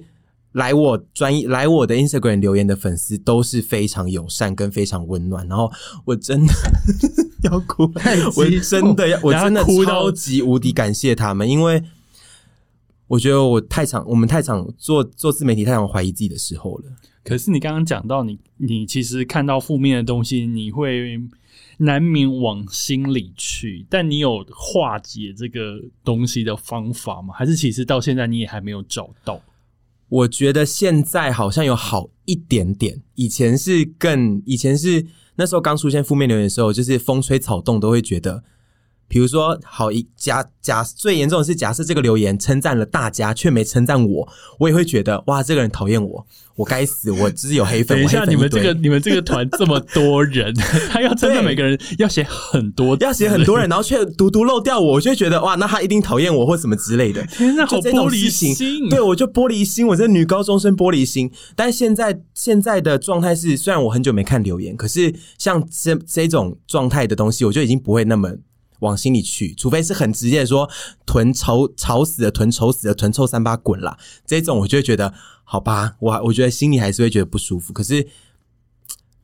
[0.55, 5.71] 来我专业来我的 Instagram 留言的粉丝都是非常友善跟非常温暖，然后
[6.05, 6.53] 我真的
[7.43, 7.83] 要哭，
[8.35, 11.83] 我真的要我真的哭到超级无敌感谢他们，因为。
[13.07, 16.85] 我觉得我太常，我们太常做做自媒体，太常怀疑自己的时候了。
[17.23, 21.15] 可是你刚刚讲到你，你其实看到负面的东西，你会
[21.77, 23.85] 难免往心里去。
[23.91, 27.31] 但你有化解这个东西的方法吗？
[27.37, 29.39] 还是其实到现在你也还没有找到？
[30.09, 38.43] 我觉得现在好像有好一点点，以前是更，以前是那时候刚出现负面留言的时候，就是风吹草动都会觉得
[39.07, 44.27] 比如说，好一假假最严重的是，假设这个留言称赞了大家，却没称赞我，
[44.59, 47.95] 我也会觉得哇，这个人讨厌我，我该死，我只是有黑粉。
[48.01, 50.53] 等一下，你们这个你们这个团这么多人，
[50.89, 57.23] 他要称赞每个人要写很多，要写很多人，然后却独独漏掉我，我就会觉得哇，那他一定讨厌我或什么之类的。
[57.27, 58.55] 天哪，好玻璃心。
[58.89, 61.31] 对，我就玻璃心，我这女高中生玻璃心。
[61.55, 68.31] 但现在现在的状态是，虽然我很久没看留言，可是像这这种状态的东西，我就已经不会那么
[68.79, 70.69] 往心里去，除非是很直接的说
[71.05, 77.71] “臀丑吵死了，臀丑死了，臀臭三八滚啦”这种，我就会觉得好吧，我我觉得心里还是会觉得不舒服。
[77.71, 78.07] 可是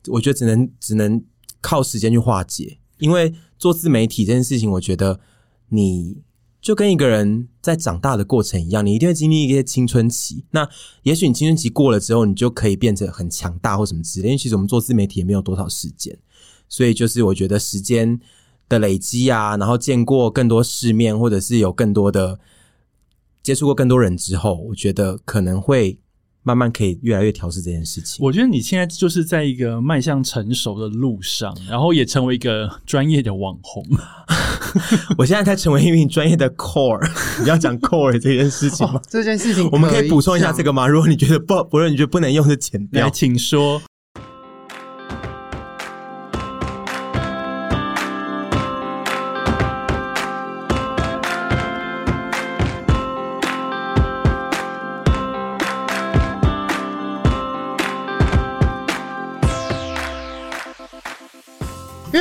[0.08, 1.22] 我觉得只能只能
[1.60, 5.20] 靠时间去化解，因为做自媒体这件事情，我觉得
[5.68, 6.22] 你
[6.60, 10.44] 就跟一个人在长大的过程一样，你一定会经历一些青春期。
[10.52, 10.68] 那
[11.02, 14.28] 也许你青春期过了之后，你就可以变成很强大或什么之类。
[14.28, 16.16] 因为其实我们做自媒体也没有多少时间，
[16.68, 18.20] 所以就是我觉得时间
[18.72, 22.40] 的累积啊，然后见过更多世面，或者是有更多的
[23.42, 25.98] 接触过更多人之后，我觉得可能会
[26.42, 28.24] 慢慢可以越来越调试这件事情。
[28.24, 33.84] 我觉得你现在就是在一个迈向成熟的路上，然后也成为一个专业的网红。
[35.18, 36.98] 我现在在成为一名专业的 core，
[37.40, 39.00] 你要讲 core 这件事情吗？
[39.08, 40.72] 这件事情我们可以补充一下这个。
[40.72, 40.88] 吗？
[40.88, 43.10] 如果你觉得不，不论你觉得不能用，就剪来，掉。
[43.10, 43.82] 请说。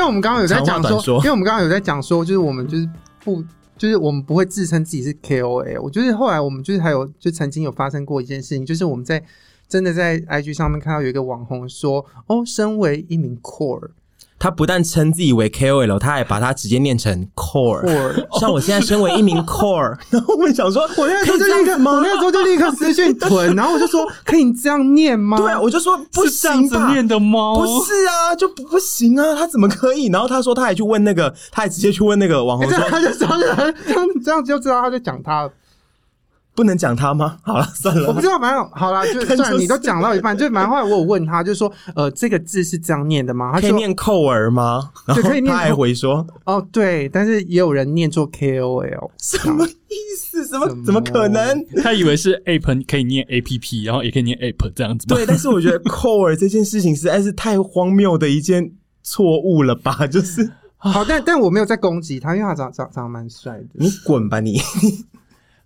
[0.01, 2.89] 为我们刚刚有在讲说，因为我们刚刚有在讲说，就是我们就是
[3.23, 3.43] 不，
[3.77, 5.81] 就是我们不会自称自己是 KOL。
[5.81, 9.23] 我就是后来我们就是还有就曾经有发生过一件事情，就是我们在
[9.67, 13.89] 真的在 IG 上面看到有一个网红说，哦，身为一名 core
[14.41, 17.85] 他不但称自己为 KOL，他还把它直接念成 core。
[17.85, 25.37] core， 像我现在身为一名 core，然后我们想说，我那个时候就立刻，我那个时候就立刻私讯屯， 然后我就说，可以这样念吗？
[25.37, 26.91] 对啊，我就说不是这样子行吧。
[26.91, 27.53] 念的吗？
[27.55, 30.07] 不是啊，就不不行啊，他怎么可以？
[30.07, 35.51] 然后他说他还去问那个，他还直接去问那个网红说，样他就知道，这样这样就知道他在讲他了。
[36.53, 37.37] 不能讲他吗？
[37.43, 43.51] 好了，算了，我不知道，反正好 了，就但就是算你都讲到一半，就蛮后来我有问他，就说，呃，这个字是这样念的吗？
[43.53, 44.91] 他，可以念扣儿吗？
[45.07, 50.45] 然后对可以念他还扣回说哦，对，但是也有人念作 KOL，什么意思？
[50.47, 51.65] 怎 么什么怎么可能？
[51.81, 55.15] 他以为是 app 可以念 app，然后也可以念 app 这样子吗。
[55.15, 58.71] 对，但是我觉得扣儿这件事情实在是太荒谬的一件
[59.03, 60.05] 错误了吧？
[60.07, 63.65] 就是好，但但我没有在攻击他，因为他长长长得蛮帅的。
[63.73, 64.59] 你滚吧你！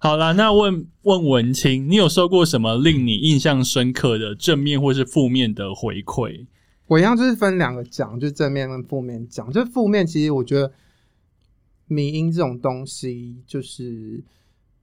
[0.05, 6.45] 好啦，那问问文清，你有收过什么令你印象深刻的正面或是负面的回馈？
[6.85, 9.51] 我一样就是分两个讲，就是正面跟负面讲。
[9.51, 10.71] 就是负面，其实我觉得
[11.87, 14.23] 迷音这种东西就是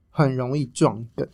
[0.09, 1.25] 很容易撞梗，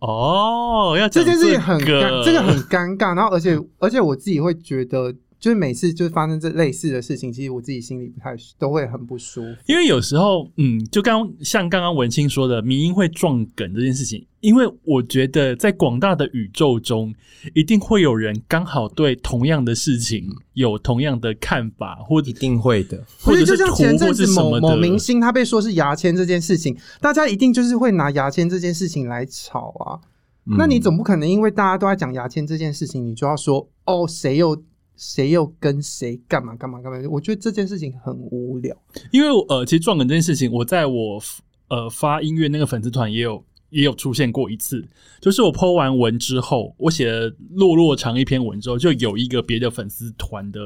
[0.00, 3.14] 哦，要讲这件事情很尴，这个很尴尬。
[3.14, 9.54] 然后而且而且我自己会觉得，就是每次就是发生这类似的事情，其实我自己心里不太都会很不舒服。
[9.66, 17.14] 因为有时候，嗯，就刚像刚刚文清说的，迷音会撞梗这件事情，因为我觉得在广大的宇宙中，
[17.52, 23.04] 一定会有人刚好对同样的事情有同样的看法，或者一定会的。
[23.20, 30.00] 或者是，就像前阵子某某明星他被说是牙签这件事情，大家一定就是会拿牙签这件事情来吵啊。
[30.46, 34.62] 嗯那你总不可能因为大家都在讲牙签这件事情，你就要说哦，谁又
[34.96, 36.98] 谁又跟谁干嘛干嘛干嘛？
[37.10, 38.76] 我觉得这件事情很无聊。
[39.10, 41.20] 因为呃，其实撞梗这件事情，我在我
[41.68, 44.86] 呃发音乐那个粉丝团也有也有出现过一次，
[45.20, 50.60] 就是我 po 完文之后，我写了落落长一篇文之后，就有一个别的粉丝团的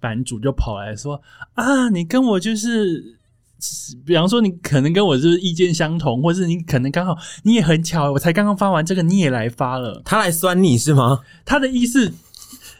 [0.00, 1.20] 版主就跑来说
[1.54, 3.18] 啊，你跟我就是。
[4.04, 10.02] 比方说，你可能跟我就是意见相同，或是你可能刚好你也很巧，我才刚刚发完这个，你也来发了。
[10.04, 11.20] 他来酸你是吗？
[11.46, 12.12] 他的意思，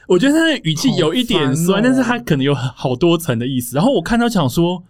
[0.08, 3.76] 我觉得他的语气有一点酸，但是他可能有好多层的意思。
[3.76, 4.82] 然后我看到想说，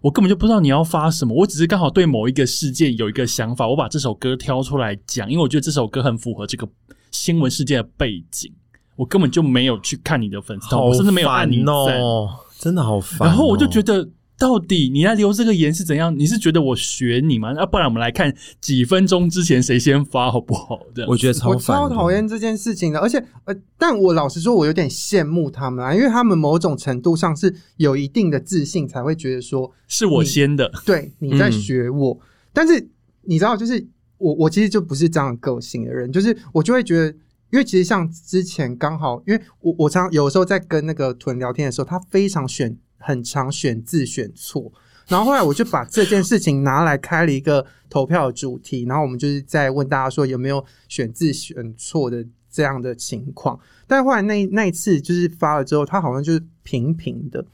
[0.00, 6.68] 我根本就不知道你要发什么，我只是刚好对某一个事件有一个想法，我把这首歌挑出来讲，因为我觉得这首歌很符合这个
[7.10, 8.52] 新闻事件的背景。
[8.96, 11.64] 我根本就没有去看你的粉丝团，我甚至没有按你。
[11.64, 13.24] 哦，真的好烦哦。
[13.26, 16.18] 然后我就觉得，到底你来留这个言是怎样？
[16.18, 17.54] 你是觉得我学你吗？
[17.54, 20.80] 要不然我们来看几分钟之前谁先发好不好？
[20.94, 30.70] 这样我觉得超我超讨厌这件事情的，而且呃，但我老实说，我有点羡慕他们啊，因为他们某种程度上是有一定的自信，才会觉得说，是我先的。
[30.84, 32.18] 对，你在学我。
[32.52, 32.88] 但是
[33.22, 33.86] 你知道，就是
[34.18, 37.06] 我我其实就不是这样个性的人，就是我就会觉得，
[37.52, 44.72] 因为其实像之前刚好，因为我我常有时候在跟那个屯聊天的时候，他非常选很常选字选错。
[45.06, 53.60] 然后后来我就把这件事情拿来开了一个投票主题，然后我们就是在问大家说有没有选字选错的这样的情况。
[53.86, 57.44] 但后来那那一次就是发了之后，他好像就是平平的。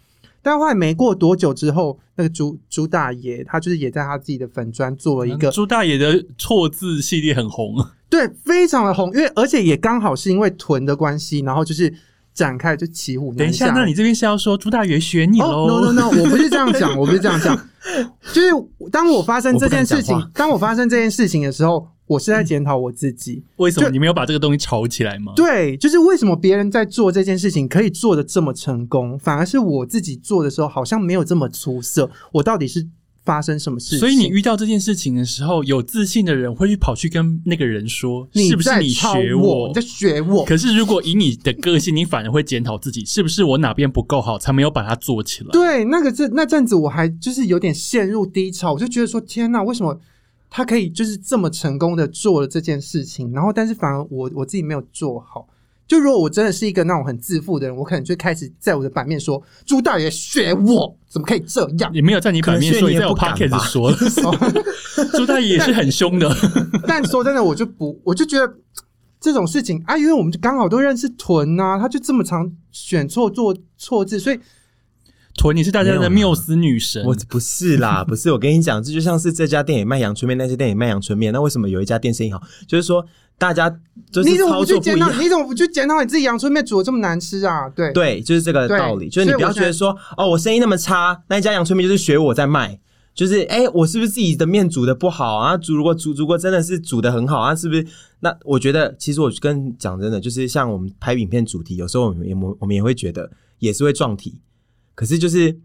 [0.42, 7.74] 但后来没过多久之后，那个朱朱大爷他就是也在他自己的粉砖做了一个朱大爷的错字系列很红，
[8.08, 11.92] 对，非常的红，因为而且也刚好是因为囤的关系，然后就是
[12.40, 13.66] 展开就骑虎难下。
[13.66, 17.54] 等一下，那你这边是要说朱大爷选你喽、哦、？No No No，我不是这样讲， 我不是这样讲，
[18.32, 18.48] 就是
[18.90, 23.44] 当我发生这件事情当我发生这件事情的时候，我是在检讨我自己。
[23.56, 25.34] 为什么你没有把这个东西炒起来吗？
[25.36, 32.10] 对，就是为什么别人在做这件事情可以做的这么成功，反而是我自己做的时候好像没有这么出色。
[32.32, 32.88] 我到底是
[33.30, 34.00] 发生什么事情？
[34.00, 39.68] 所以你遇到这件事情的时候，有自信的人会去跑去跟那个人说：“是不是你学我？
[39.68, 40.44] 你在学我？
[40.44, 45.50] 可是如果以你的个性，你反而会检讨自己，是不是我哪边不够好，才没有把它做起来？
[45.52, 49.96] 对，那个这那阵子我还就是有点陷入低潮，我就觉得说天哪，为什么
[50.50, 55.46] 他可以就是这么成功的做了这件事情，然后但是反而我我自己没有做好。
[55.90, 61.92] 就如果我真的是一个那种很自负的人，我可能就开始在我的版面说朱大爷学我，怎么可以这样？
[61.92, 63.92] 也没有在你版面说，你也在我不敢说，
[65.18, 66.32] 朱大爷也是很凶的。
[66.86, 68.54] 但说真的，我就不，我就觉得
[69.20, 74.38] 这种事情啊，因为我们刚好都认识屯啊，他就这么常选错做错字，所以
[75.36, 78.30] 屯，你是大家的缪斯女神，我不是啦， 不是。
[78.32, 82.42] 我跟你讲，这就像是这家店也卖阳春面，那家店也卖阳春面，那为什么有一家店生意好？
[82.66, 83.04] 就是说
[83.38, 83.70] 大家
[84.12, 85.06] 就是你怎么操不去检讨？
[85.06, 85.24] 作不一样。
[85.24, 87.68] 你怎么不去检讨你自己阳春面煮的这么难吃啊？
[87.70, 89.08] 对对，就是这个道理。
[89.08, 92.78] 就是你不要觉得说，哦，我生意那么差，那一家阳春面就是学我在卖。
[93.12, 95.56] 就是哎、我是不是自己的面煮的不好啊？
[95.56, 97.84] 煮如果煮如果真的是煮的很好啊，是不是？
[98.20, 104.38] 那我觉得，其实我跟讲真的，就是像我们拍影片主题，有时候我们也我们也会觉得也是会撞题，
[105.00, 105.58] 可是就是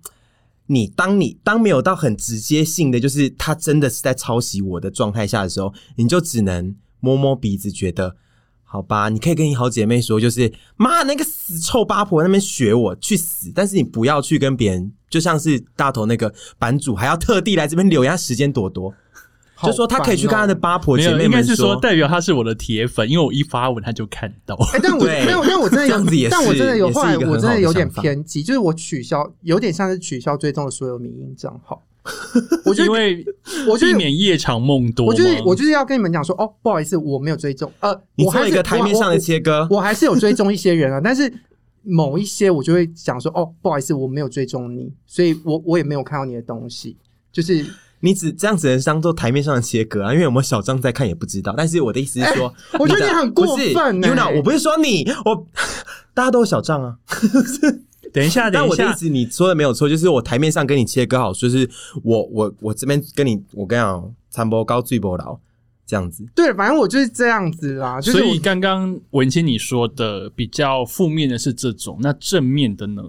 [0.67, 8.15] 你当你当没有到很直接性的，就是他真的是在抄袭我的状态下的时候，你就只能摸摸鼻子，觉得
[8.63, 18.93] 好吧，你可以跟你好姐妹说，就是妈那个死臭八婆那边学我去死，但是你不要去跟别人，就像是大头那个版主还要特地来这边留一下时间多多，
[19.63, 24.55] 就说他可以去看他的八婆没有，姐妹们应该是说代表他是我的铁粉，因为我一发文他就看到。
[24.73, 25.25] 哎、但我对。
[25.25, 31.81] 没有，但我真的有这样子也，是但我真的有，后来我真的有点偏激，就是我取消，有点像是取消追踪的所有民营账号。
[32.65, 33.25] 我就因为
[33.67, 35.07] 我就避免夜长梦多。
[35.07, 41.33] 我就是我就是要跟你们讲说，哦，不好意思，我没有追踪，呃，你我还是做一个台面上的切割，我，我还是有追踪一些人啊，但是
[41.81, 46.95] 某一些我就会讲说，哦，不好意思，我没有追踪你，所以我我也没有看到你的东西，
[47.31, 47.65] 就是
[48.01, 51.53] 你只这样只能当做台面上的切割啊，因为有没有小张在看也不知道。
[51.57, 55.47] 但是我的意思是说，哎我觉得你很过分欸 y u 我不是说你，我
[56.13, 56.97] 大家都有小账啊。
[57.11, 57.71] 等一下，
[58.13, 61.67] 等一下，但我的意思你说的没有错，就是我台面上跟你切割好，就是
[62.03, 65.39] 我我我这边跟你，我跟你讲，残波高最波老
[65.87, 66.25] 这样子。
[66.35, 73.01] 对，反正我就是这样子啦，就是所以刚刚文清你说的比较负面的是这种，那正面的呢？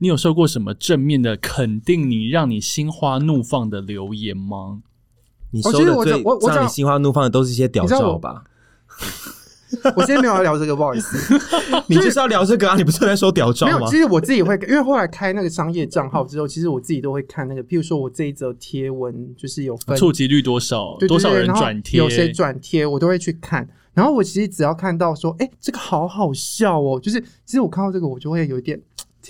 [0.00, 4.80] 你有收过什么正面的肯定你、让你心花怒放的留言吗？
[5.52, 8.44] 你收的最让你心花怒放的都是一些屌照吧？
[9.94, 11.38] 我今天没有要聊这个，不好意思。
[11.86, 12.76] 你就是要聊这个啊？
[12.76, 13.96] 你不是在说屌照没有，吗其？
[13.96, 20.96] 实我自己会，因为后来开那个商业账号之后，其实我自己都会看那个，譬如说我这一则贴文就是有分触及率多少？
[20.98, 21.98] 对对对多少人转贴？
[21.98, 23.68] 有谁转贴，我都会去看。
[23.92, 28.80] 然后我其实只要看到说，哎、这个好好笑哦，就是其实我看到这个，我就会有一点，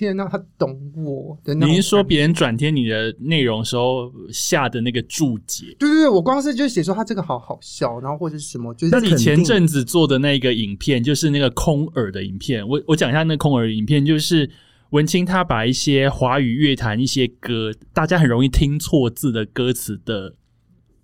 [0.00, 1.68] 天呐，他懂我的那种。
[1.68, 2.02] 你是说？
[2.02, 5.66] 别人转贴你的内容时候下的那个注解？
[5.78, 14.50] 对对对，我光是就写说他这个好好笑，然后或者是什么，就是那你前阵子做的那个影片，就是那个空耳的影片，我我讲一下那个空耳影片，就是
[14.90, 20.34] 文清他把一些华语乐坛一些歌，大家很容易听错字的歌词的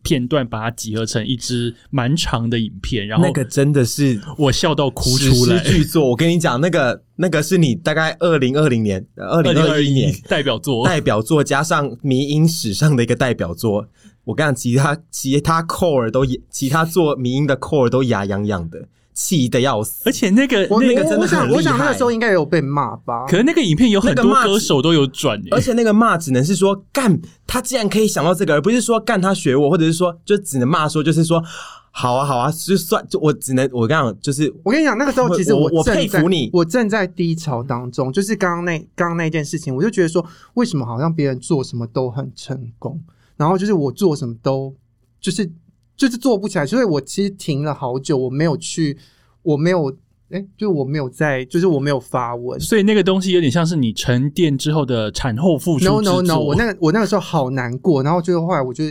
[0.07, 5.59] 片段，把它集合成一支蛮长的影片，然后那个真的是我笑到哭出来。
[5.65, 6.09] 巨作。
[6.11, 13.89] 我跟你讲，那个那个是你大概二零二零年、二零二一年代表作，代表作，加上迷音史上的一个代表作。
[14.25, 20.03] 我跟你讲，其他其他 core 都其他做迷音的 core 都牙痒痒的，气的要死。
[20.05, 23.25] 而且那个我那个真的我想很我想那个时候应该有被骂吧？
[23.27, 31.43] 可是那个影片有很多歌手都有转、欸，而且那个骂只能是说干，他竟然可以想到这个，而不是说干他学我，或者是说就只能骂说就是说
[31.91, 40.23] 好啊好啊，就算就我只能我跟你讲，就是我跟你讲，那个时候其实我我正在佩服你我正在低潮当中，就是刚刚那刚刚那件事情，我就觉得说，
[40.55, 43.03] 为什么好像别人做什么都很成功，
[43.39, 44.75] 然后就是我做什么都
[45.19, 45.51] 就是
[45.97, 48.99] 就是做不起来，所以我其实停了好久，我没有去，
[49.43, 49.97] 我没有
[50.29, 52.59] 哎、就我没有在，就是我没有发文。
[52.59, 56.21] 所以那个东西有点像是你沉淀之后的产后复出 No no。
[56.21, 58.85] no，我那个我那个时候好难过，然后就后来我就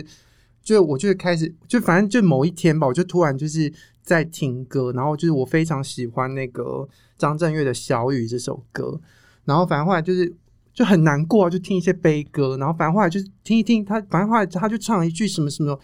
[0.62, 3.70] 就我就开始就反正就某一天吧，我就突然就是
[4.02, 8.98] 在听歌，然后就是我非常喜欢那个张震岳的《小雨》这首歌，
[9.44, 10.34] 然后反正后来就是
[10.72, 15.78] 就很难过啊，就听一些悲歌，然后反正后来就是听一听他，反正后来他就唱了一句什么什么。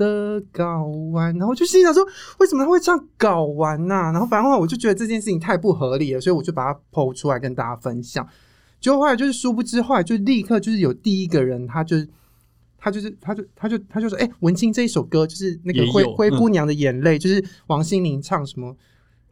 [0.00, 2.02] 的睾丸，然后就心想说，
[2.38, 8.26] 为什么他会唱睾丸呐、然后反正我就觉得这件事情太不合理了，所以我就把它剖出来跟大家分享。
[8.80, 11.96] 结果后来就是殊不知，后来就立刻就是有第一个人，他就
[12.78, 18.74] 他就是他就他就他就说，哎、文青这一首歌就是那个灰灰姑娘的眼泪，就是王心凌唱什么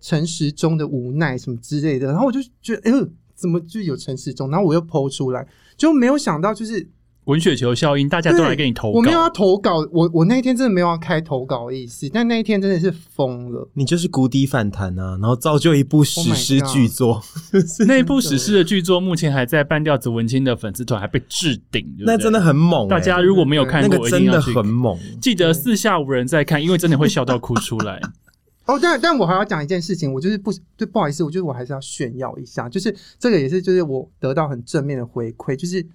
[0.00, 4.50] 陈时中的无奈什么之类的，然后我就觉得，哎、呦，怎么就有陈时中？
[4.50, 5.48] 然后我又剖出来，
[5.78, 6.86] 就没有想到就是
[7.28, 8.96] 滚雪球效应，大家都来给你投稿。
[8.96, 13.68] 我没有要投稿，我我那一天真的没有要开投稿的意思，但那一天真的是疯了。
[13.74, 17.22] 你就是谷底反弹啊，然后造就一部史诗巨作。
[17.86, 24.98] 那一部史诗的巨作目前还在半吊子文青的粉丝团还被置顶，对对那真的很猛、欸，大家如果没有看那过，个真的很猛。
[25.20, 28.00] 记得四下无人在看，因为真的会笑到哭出来。
[28.64, 35.86] 哦，但但我还要讲一件事情，我就是不对，不好意思，我觉得我还是要炫耀一下，就是这个也是就是我得到很正面的回馈，就是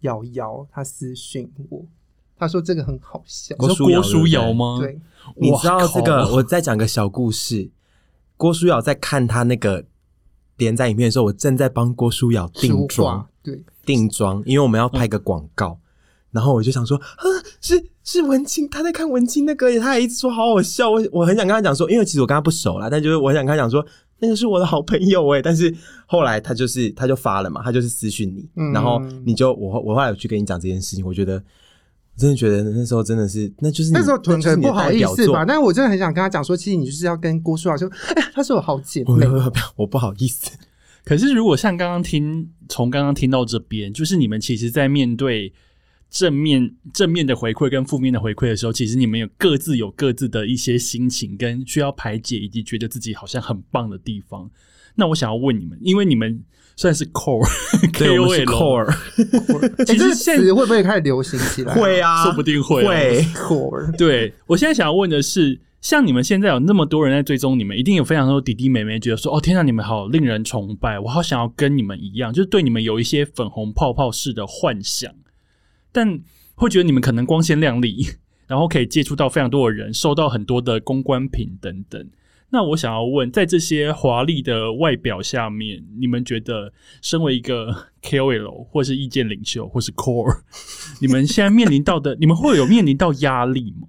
[0.00, 1.84] 瑶瑶她私讯我，
[2.38, 4.78] 她说这个很好笑，我说郭书瑶郭书瑶吗？
[4.80, 4.98] 对，
[5.36, 6.26] 你知道这个？
[6.34, 7.70] 我再讲个小故事。
[8.36, 9.84] 郭书瑶在看他那个
[10.56, 15.78] 连载影片的时候，我正在帮郭书瑶定妆，对，定妆，因为我们要拍个广告。
[16.30, 17.24] 然后我就想说，啊，
[17.60, 20.88] 是是文青，他在看文青那个耶，他还一直说好好笑。
[20.88, 23.84] 我我很想跟他讲说，因为其实我跟他不熟啦，但就是我想跟他讲说，
[24.20, 25.42] 那个是我的好朋友哎。
[25.42, 25.74] 但是
[26.06, 31.42] 后来他就是他就发了嘛，他就是私讯你，嗯然后你就我我后来有去跟你讲这件事情，我觉得
[32.16, 35.26] 真的觉得那时候真的是，那就是那时候屯可能不好意思。
[35.32, 40.50] 吧，但是我真的很想跟他讲说，其实你就是要跟郭书瑶说，哎呀，她是我好姐妹， 我我我不好意思，
[41.04, 45.52] 可是如果像刚刚听，从刚刚听到这边，就是你们其实，在面对
[46.10, 54.50] 正面正面的回馈跟负面的回馈的时候，其实你们有各自有各自的一些心情跟需要排解，以及觉得自己好像很棒的地方。
[54.96, 56.42] 那我想要问你们，因为你们
[56.76, 57.48] 算是 core
[57.96, 61.72] 对，我们是个 其实现在会不会开始流行起来？
[61.74, 63.22] 会啊， 说不定会哦会。
[63.32, 75.14] core，对我现在想要问的是，像你们现在有那么多人在追踪你们，一定有非常多弟弟妹妹觉得说：“哦，天哪，你们好令人崇拜，我好想要跟你们一样，就是对你们有一些粉红泡泡式的幻想。”
[75.92, 76.20] 但
[76.54, 78.06] 会觉得你们可能光鲜亮丽，
[78.46, 82.08] 然后可以接触到非常多的人，收到很多的公关品等等。
[82.52, 90.40] 那我想要问，在这些华丽的外表下面，你们觉得身为一个 KOL 或是意见领袖或是 Core，
[91.00, 93.86] 你们现在面临到的，你们会有面临到压力吗？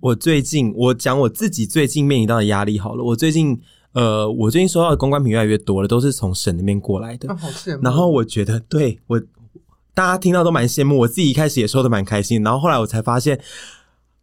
[0.00, 3.60] 我最近我讲我自己最近面临到的压力好了，我最近
[3.92, 7.36] 呃，我最近收到的公关品越来越多了，都是从省那边过来的啊，。
[7.36, 7.82] 好羡慕。
[7.84, 9.22] 然后我觉得对我
[9.94, 13.40] 大家听到都蛮羡慕，我自己一开始也收的蛮开心，然后后来我才发现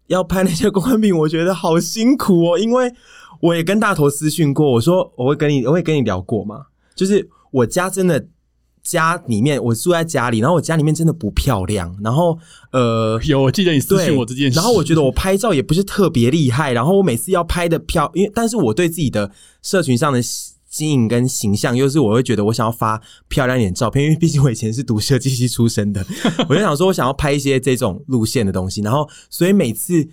[0.07, 2.93] 要拍那些公关品，我觉得好辛苦哦，因为
[3.41, 8.27] 我也跟大头私讯过，我说我会跟你我会跟你聊过嘛，就是我家真的。
[8.83, 12.39] 家里面，我住在家里，然后我家里面真的不漂亮，然后
[12.71, 14.55] 呃，有，我记得你私对，信我这件事。
[14.55, 19.29] 然后我觉得我拍照也不是特别厉害，然后我每次要拍的漂，因为但是我对自己的
[19.61, 20.21] 社群上的
[20.69, 26.05] 经营跟形象，又是我会觉得我想要发漂亮一点照片，因为毕竟我以前是读设计系出身的，
[26.49, 30.07] 我就想说我想要拍一些这种路线的东西，然后所以每次。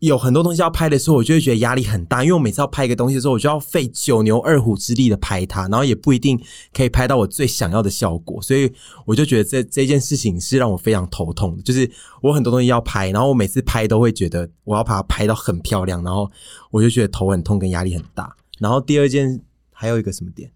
[0.00, 6.38] 有很多东西要拍的时候，我就会觉得压力很大，因为我每次要拍一个东西的时候，我就要费九牛二虎之力的拍它，然后也不一定
[6.74, 8.70] 可以拍到我最想要的效果，所以
[9.06, 11.62] 我就觉得这这件事情是让我非常头痛的。
[11.62, 11.90] 就是
[12.20, 16.30] 我很多东西要拍，然后我每次拍都会觉得我要把它拍到很漂亮，然后
[16.70, 18.36] 我就觉得头很痛跟压力很大。
[18.58, 19.40] 然后第二件
[19.84, 20.50] 还有一个什么点？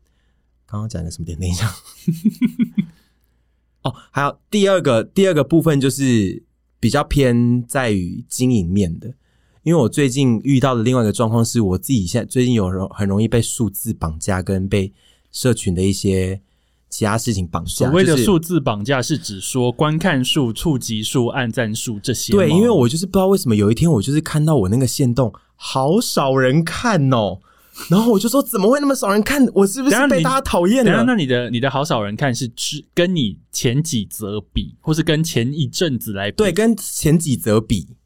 [0.65, 1.39] 刚刚讲的什么点？
[1.39, 1.71] 等一下。
[3.85, 6.43] 哦，还有第二个第二个部分就是
[6.81, 9.13] 比较偏在于经营面的。
[9.65, 14.91] 因为我最近遇到的另外一个状况是，我自己现在最近有容很容易被数字绑架，跟被
[15.31, 16.41] 社群的一些
[16.89, 17.71] 其他事情绑架。
[17.71, 22.39] 所谓的就是数字绑架是指说观看数、触及数、按赞数这些吗。
[22.39, 27.41] 对，因为我就是不知道为什么有一天我就是看到我那个线动好少人看哦，
[27.91, 29.47] 然后我就说怎么会那么少人看？
[29.55, 31.15] 我是不是被大家讨厌等一下，那？
[31.15, 36.37] 你的你的好少人看是只跟你前几则比，或是跟前一阵子来比？
[36.37, 37.97] 对，跟前几则比。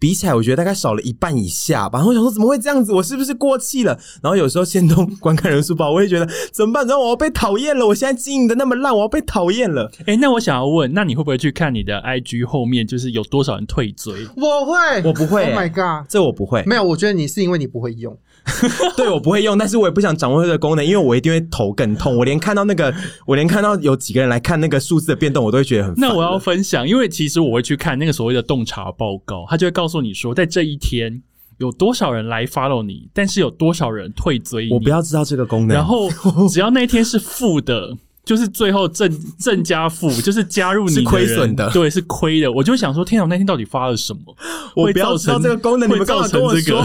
[0.00, 1.98] 比起来，我觉得大概少了一半以下吧。
[1.98, 2.92] 然后我想说，怎么会这样子？
[2.92, 3.98] 我是不是过气了？
[4.22, 6.86] 然后有时候先动观看人数吧，我也觉得怎么办？
[6.86, 7.84] 然后我要被讨厌了。
[7.84, 9.90] 我现在经营的那么烂，我要被讨厌了。
[10.06, 14.14] 哎、那我想要问，那你会不会去看你的 IG 后面就是有多少人退追？
[14.36, 16.08] 我会，我不会、Oh my god！
[16.08, 16.62] 这我不会。
[16.64, 18.16] 没有，我觉得你是因为你不会用，
[18.96, 22.16] 对我不会用，但是我也不想掌握这个功能，因为我一定会头更痛。
[22.16, 22.92] 我连看到那个，
[23.26, 25.94] 我连看到有几个人来看那个数字的变动，我都会觉得很。
[25.96, 31.22] 那我要分享，因为其实我会去看那个所谓的洞察报告，他就会告诉你说，在这一天
[31.58, 34.72] 有多少人来 follow 你，但是有多少人退追你。
[34.72, 36.08] 我不要知道这个功能，然后
[36.48, 37.96] 只要那一天是负的，
[38.28, 42.52] 就是最后正正加负， 就是加入你亏损的对，是亏的。
[42.52, 44.36] 我就想说，天啊，我那天到底发了什么？
[44.76, 46.84] 我不要知道这个功能，你会们干造成这嘛跟我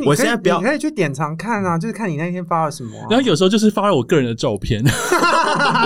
[0.00, 0.02] 个？？
[0.10, 3.06] 我现在不要你可以去典藏看啊，就是看你那天发了什么、啊。
[3.08, 4.84] 然后有时候就是发了我个人的照片，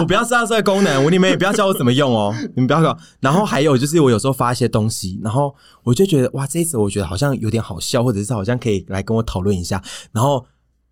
[0.01, 2.97] 我不要知道这个功能，我你们也不要教我怎么用哦，你们不要搞。
[3.21, 9.83] 然后还有就是，我有时候发一些东西，然后我就觉得哇，这一次我觉得好像有点好笑，或者是好像可以来跟我讨论一下，
[10.13, 10.47] 然后。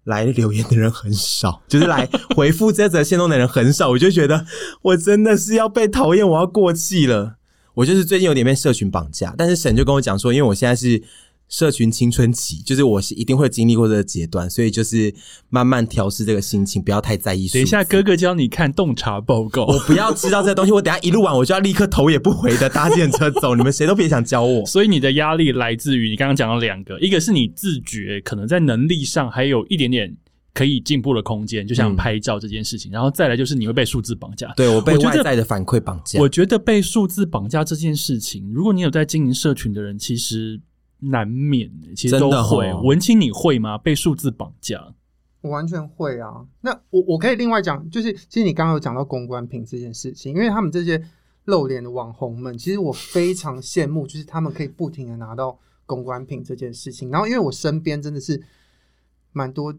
[0.05, 4.47] 来留言的人很少， 就是来回复这则线动的人很少，我就觉得
[4.83, 7.37] 我真的是要被讨厌，我要过气了。
[7.75, 11.03] 我就是最近有点被社群绑架，但是沈就跟我讲说，因为我现在是
[11.55, 15.15] 社群青春期，就是我是一定会经历过这个阶段，所以就是
[15.51, 17.47] 慢慢调试这个心情，不要太在意。
[17.47, 19.65] 等一下哥哥教你看洞察报告。
[19.67, 24.67] 我不要知道这个东西，我等一下一录完我就要立刻头也不回的搭电车走，你们谁都别想教我。
[24.67, 30.13] 所以你的压力来自于你刚刚讲了两个，一个是你自觉可能在能力上还有一点点
[30.53, 34.53] 可以进步的空间，就像嗯拍照这件事情，然后再来就是你会被数字绑架。
[34.57, 40.61] 对我被外在的反馈绑架，我觉得被数字绑架这件事情，如果你有在经营社群的人，其实
[41.11, 42.71] 难免，其实都真的会。
[42.71, 43.79] 哦文青你会吗？
[43.79, 44.95] 被数字绑架？
[45.41, 46.47] 我完全会啊。
[46.63, 51.03] 那我我可以另外讲，就是其实你刚刚有讲到公关品这件事情，因为他们这些
[51.45, 57.11] 露脸的网红们，其实我非常羡慕，就是他们可以不停的拿到公关品这件事情。
[57.11, 58.43] 然后因为我身边真的是
[59.33, 59.75] 蛮多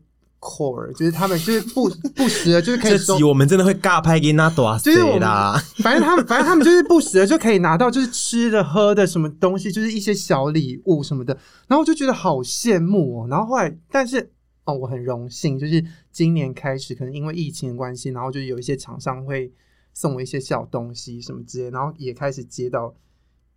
[0.46, 5.64] core，就是他们就是不不时的，就是可以收这集，我们真的会尬拍给那多就是我们谁啦？
[5.78, 11.34] 反正他们反正他们就是不时的就可以拿到就是吃的喝的什么东西，就是一些小礼物什么的，
[11.68, 13.28] 然后我就觉得好羡慕哦。
[13.28, 14.32] 然后后来，但是
[14.66, 19.52] 哦，我很荣幸，就是今年开始，可能因为疫情的关系，然后就有一些厂商会
[19.93, 22.93] 送我一些小东西什么之类，然后也开始接到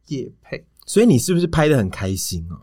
[0.06, 0.64] 夜配。
[0.86, 2.56] 所以你是不是拍的很开心啊？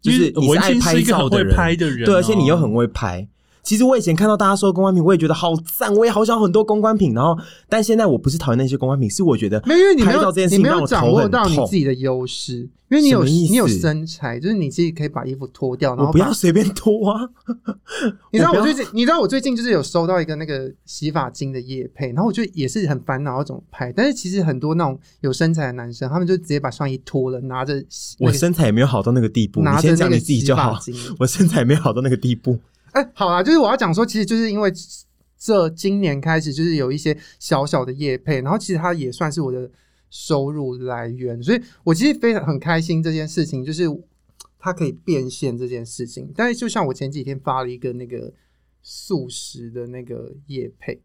[0.00, 3.26] 就是你是文青爱拍是一个很会照的人，拍的人、对，而且你又哦很会拍。
[3.64, 7.14] 其实我以前看到大家说公关品，我也觉得好赞，我也好想很多公关品。
[7.14, 7.36] 然后，
[7.68, 12.58] 但现在我不是讨厌那些公关品，是我觉得没有，因为你没有这件事情让你没有掌握到你痛自己的优势，
[12.90, 17.26] 因为你有你有身材，就是你自己可以把衣服脱掉，然我后不要随便脱啊。
[18.32, 27.74] 你知道我最近，你知道我最近就是有收到一个那个洗发精的叶配，然后我就也是很烦恼要怎么拍，但是其实很多那种有身材的男生，他们就直接把上衣脱了，拿着
[28.18, 31.16] 那我身材也没有好到那个地步，拿着那个你先讲你自己就好洗发精。
[31.18, 32.58] 我身材也没有好到那个地步。
[32.94, 34.72] 哎、好啦，就是我要讲说，其实就是因为
[35.36, 39.70] 这今年开始就是有一些小小的业配，然后其实它也算是我的
[40.10, 43.84] 收入来源，所以我其实非常很开心这件事情，就是
[44.58, 46.32] 它可以变现这件事情。
[46.36, 48.32] 但是就像我前几天发了一个那个
[48.80, 51.02] 素食的那个业配。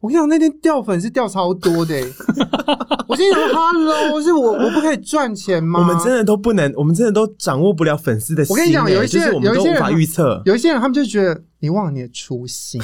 [0.00, 2.12] 我跟你讲，那天掉粉是掉超多的、欸，
[3.06, 10.40] 我心想：“Hello，是我我不可以赚钱吗？”我们真的都不能，我们真的都掌握不了粉丝的心、我跟你讲欸有一些有一些人都无法预测。
[10.46, 12.80] 有一些人他们就觉得你忘了你的初心，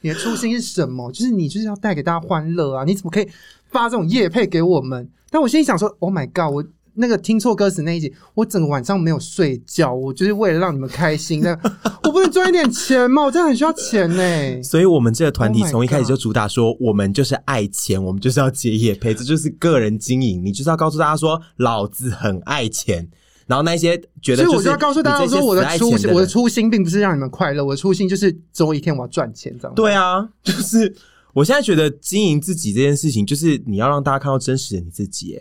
[0.00, 1.12] 你的初心是什么？
[1.12, 2.84] 就是你就是要带给大家欢乐啊！
[2.84, 3.28] 你怎么可以
[3.70, 5.08] 发这种夜配给我们？
[5.30, 6.52] 但我心里想说，Oh my god！
[6.52, 6.64] 我
[6.96, 11.40] 那个听错歌词那一集，我整个晚上没有睡觉，我就是为了让你们开心。
[11.40, 11.50] 那
[12.02, 13.22] 我不能赚一点钱吗？
[13.24, 20.44] 我真的很需要钱呢、所以我们这个团体 Oh 从一开始就主打说，我们就是爱钱，我们就是要接业配，这就是个人经营。
[20.44, 23.08] 你就是要告诉大家说，老子很爱钱。
[23.46, 29.74] 然后那一些觉得是所以我就要告诉大家说，我的初心，我的初初心并不是让你们快乐，我的初心就是总有一天我要赚钱，这样。
[29.74, 30.92] 对啊， 就是
[31.32, 35.40] 我现在觉得经营自己这件事情，就是你要让大家看到真实的你自己。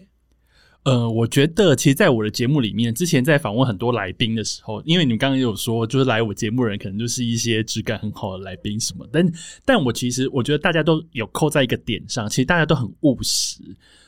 [0.85, 9.27] 呃，我觉得其实，在我的节目里面，之前在访问很多来宾的时候，因为你们刚刚有说，就是来我节目的人可能就是一些质感很好的来宾什么，但
[9.65, 13.63] 但我其实我觉得大家都有扣在一个点上，其实大家都很务实。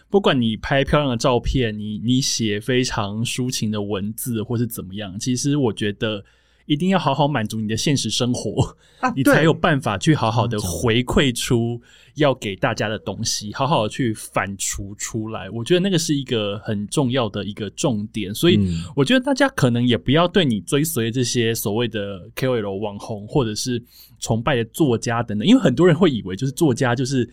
[0.10, 6.24] 不管你拍漂亮的照片，你你写非常抒情的文字，或是怎么样，其实我觉得
[6.68, 11.82] 一定要好好满足你的现实生活，啊， 你才有办法去好好的回馈出
[12.16, 15.50] 要给大家的东西，好好的去反刍出来。
[15.50, 23.82] 我觉得那个是一个很重要的一个重点，所以嗯我觉得大家可能也不要对你追随这些所谓的 KOL 网红或者是
[24.20, 27.28] 崇拜的作家等等，因为很多人会以为就是作家就是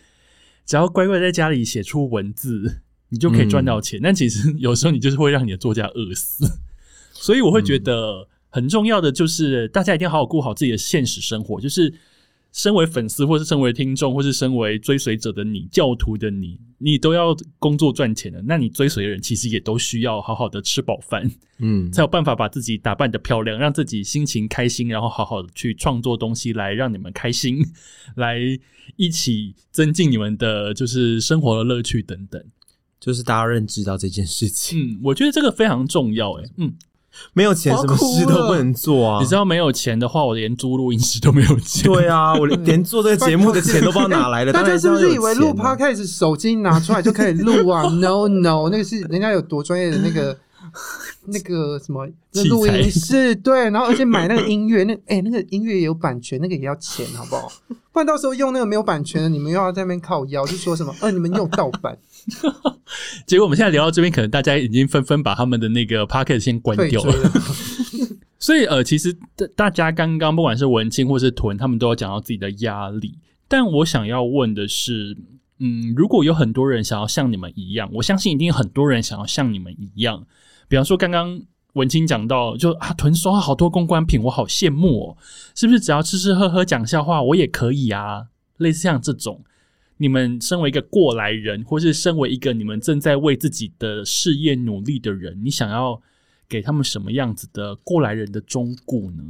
[0.64, 6.46] 只要乖乖在家里写出文字，你就可以赚到钱，但其实有时候你就是会让你的作家饿死。
[7.12, 11.92] 所以我会觉得很重要的就是大家一定要好好过好自己的现实生活，就是
[12.52, 21.28] 身为粉丝，或是身为听众，或是身为追随者的你，教徒的你，你都要工作赚钱的，那你追随的人其实也都需要好好的吃饱饭，
[21.58, 27.58] 嗯，才有办法把自己打扮的漂亮，让自己心情开心，然后好好的去创作东西来让你们开心，
[28.14, 28.38] 来
[28.94, 32.40] 一起增进你们的就是生活的乐趣等等。
[33.00, 36.32] 就是大家认知到这件事情，嗯，我觉得这个非常重要。
[36.34, 36.72] 诶，嗯，
[37.32, 39.20] 没有钱什么事都不能做啊！
[39.20, 41.84] 你知道没有钱的话，我连租录音室都没有钱。
[41.84, 44.52] 对啊，我连做这个节目的钱都不知道哪来的。
[44.52, 50.36] 大家是不是以为录趴 podcast 手机拿出来就可以录啊？No No，那个是人家有多专业的那个
[51.26, 52.06] 那个什么
[52.48, 57.50] 录音室，对，然后而且买那个音乐，那哎那个音乐也有版权，那个也要钱，好不好？
[57.92, 61.96] 不然到时候用那个没有版权的，你们又要在那边靠腰，就说什么呃你们用盗版。
[63.26, 67.30] 结果我们现在聊到这边，可能大家已经纷纷把他们的那个 pocket 先关掉了。
[68.38, 69.16] 所以呃，其实
[69.54, 73.16] 大家刚刚不管是文青或是屯，他们都要讲到自己的压力。
[73.46, 75.16] 但我想要问的是，
[75.60, 80.26] 嗯，如果有很多人想要像你们一样，我相信一定很多人想要像你们一样。
[80.68, 81.40] 比方说，刚刚
[81.74, 85.16] 文青讲到，就啊，屯收好多公关品，我好羡慕哦。
[85.54, 88.28] 是不是只要吃吃喝喝讲笑话，我也可以啊？
[88.58, 89.44] 类似像这种。
[89.96, 96.02] 你们身为一个过来人，或是身为一个你们正在为自己的事业努力的人，你想要
[96.48, 99.22] 给他们什么样子的过来人的忠告呢？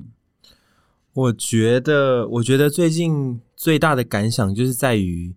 [1.12, 5.34] 我觉得，我觉得最近最大的感想就是在于，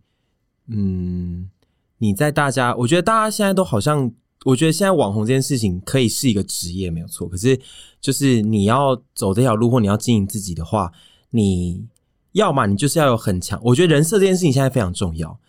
[0.68, 1.50] 嗯，
[1.98, 4.12] 你在大家，我觉得大家现在都好像，
[4.48, 7.28] 我觉得现在网红这件事情可以是一个职业，没有错。
[7.28, 7.60] 可是，
[8.00, 10.92] 就是你要走这条路，或你要经营自己的话，
[11.32, 11.86] 你。
[12.34, 15.40] 要么你就是要有很强，我觉得人设这件事情现在非常重要。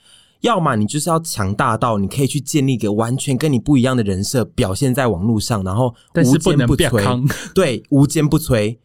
[0.40, 7.28] 要么你就是要强大到你可以去建立一个完全跟你不一样的人设，表现在网络上，然后无坚不摧。
[7.54, 8.78] 对，无坚不摧。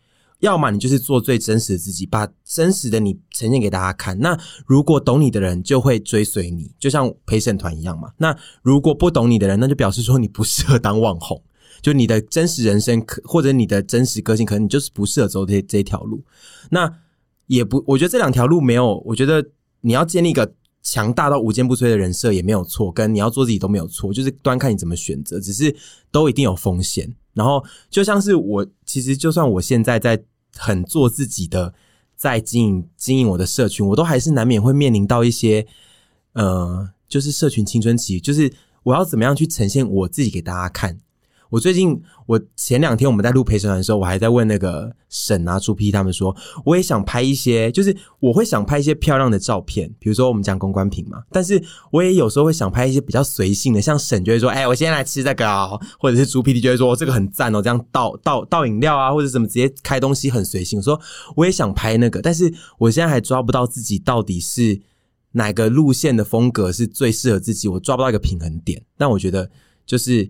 [0.44, 4.20] 要么你就是做最真实的自己，把真实的你呈现给大家看。
[4.20, 4.38] 那
[4.68, 8.12] 如果懂你的人就会追随你，就像陪审团一样嘛。
[8.18, 11.42] 那如果不懂你的人，那就表示说你不适合当网红。
[11.82, 16.24] 就你的真实人生，可或者你的真实个性，可能你就是不适合走这这条路。
[16.70, 16.94] 那。
[17.48, 19.04] 也不，我觉得这两条路没有。
[19.06, 19.46] 我觉得
[19.82, 25.42] 你要建立一个强大到无坚不摧的人设也没有错，跟你要做自己都没有错，就是端看你怎么选择。
[25.42, 25.76] 只是
[26.10, 27.14] 都一定有风险。
[27.34, 30.24] 然后就像是我，其实就算我现在在
[30.58, 31.74] 很做自己的，
[32.16, 35.68] 在经营经营我的社群，我都还是难免会面临到一些，
[36.34, 41.00] 呃，就是社群青春期，就是我要怎么样去呈现我自己给大家看。
[41.54, 46.36] 我最近，我前两天我们在录陪审团的时候，我还在问那个沈啊、朱 P 他们说，
[46.66, 51.22] 我也想拍一些，就是我会想拍一些漂亮的照片，比如说我们讲公关品嘛。
[51.30, 60.82] 但是我也有时候会想拍一些比较随性的，像沈就会说，哎，我先来吃这个啊，或者是朱 P D 就会说这个很赞哦，这样倒倒倒饮料啊，或者什么直接开东西很随性。
[60.82, 61.00] 说
[61.36, 64.82] 我也想拍那个，但是我现在还抓不到自己到底是
[65.34, 68.82] 哪个路线的风格是最适合自己，我抓不到一个平衡点。
[68.98, 69.52] 但我觉得
[69.86, 70.28] 就是。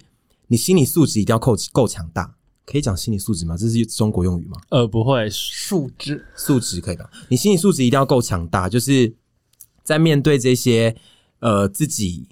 [0.47, 2.35] 你心理素质一定要够够强大，
[2.65, 3.57] 可以讲心理素质吗？
[3.57, 4.57] 这是中国用语吗？
[4.69, 7.09] 呃，不会，素质素质可以吧？
[7.29, 9.13] 你心理素质一定要够强大，就是
[9.83, 10.95] 在面对这些
[11.39, 12.27] 呃自己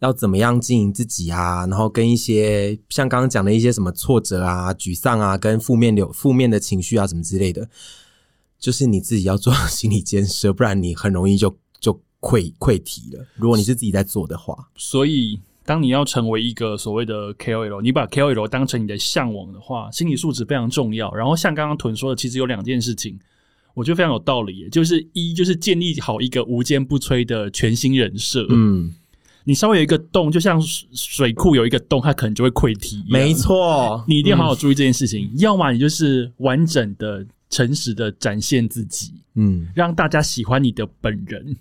[0.00, 7.68] 要怎么样经营自己啊，然后跟一些像刚刚讲的一些什么挫折啊、沮丧啊，跟负面流负面的情绪啊什么之类的，
[8.58, 13.26] 就是你自己要做心理建设，不然你很容易就就溃溃体了。
[13.36, 15.40] 如果你是自己在做的话，所以。
[15.66, 21.10] 当你要成为一个所谓的 KOL，你把 KOL 当成你的向往的话，心理素质非常重要。
[21.14, 23.18] 然后像刚刚屯说的，其实有两件事情，
[23.72, 24.68] 我觉得非常有道理。
[24.68, 28.46] 就是一，就是建立好一个无坚不摧的全新人设。
[28.50, 28.94] 嗯，
[29.44, 30.60] 你稍微有一个洞，就像
[30.92, 33.02] 水库有一个洞，它可能就会溃堤。
[33.08, 35.32] 没错，你一定要好好注意这件事情。
[35.38, 41.56] 要么你就是完整的、诚实的展现自己，嗯，让大家喜欢你的本人。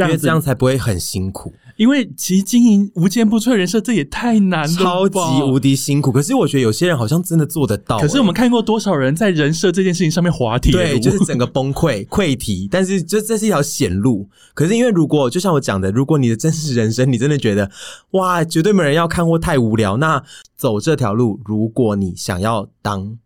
[0.00, 1.52] 因为这样才不会很辛苦。
[1.78, 6.10] 因为其实经营无坚不摧人设，这也太难了，超级无敌辛苦。
[6.10, 8.00] 可是我觉得有些人好像真的做得到。
[8.00, 12.68] 可是我们看过多少人在人设这件事情上面滑铁对，就是整个崩溃溃体。
[12.68, 14.28] 但是这 这是一条险路。
[14.54, 17.70] 可是因为如果就像我讲的，如果你的真实人生，你真的觉得
[18.10, 20.20] 哇，绝对没人要看或太无聊，那
[20.56, 23.16] 走这条路，如果你想要当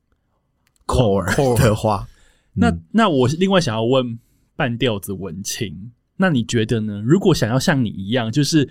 [0.87, 2.07] core 的话，
[2.53, 4.19] 那那我另外想要问
[4.55, 5.93] 半吊子文青。
[6.17, 7.03] 那你觉得呢？
[7.05, 8.69] 如果想要像你一样，就是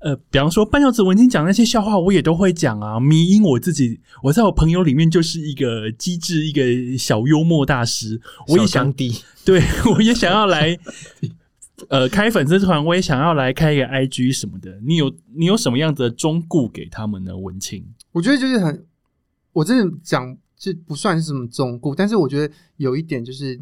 [0.00, 2.98] 呃，比方说半吊子文青讲那些笑话，我也都会讲啊。
[2.98, 8.20] 迷因我自己，我在我朋友里面就是一个机智、一个小幽默大师。
[8.48, 8.92] 我也想，
[9.44, 9.62] 对
[9.94, 10.76] 我也想要来
[11.88, 14.80] 呃开粉丝团，我也想要来开一个 IG 什么的。
[14.84, 17.36] 你有你有什么样的忠固给他们呢？
[17.36, 18.86] 文青，我觉得就是很，
[19.52, 23.60] 我真的讲这不算是什么忠固，但是我觉得有一点就是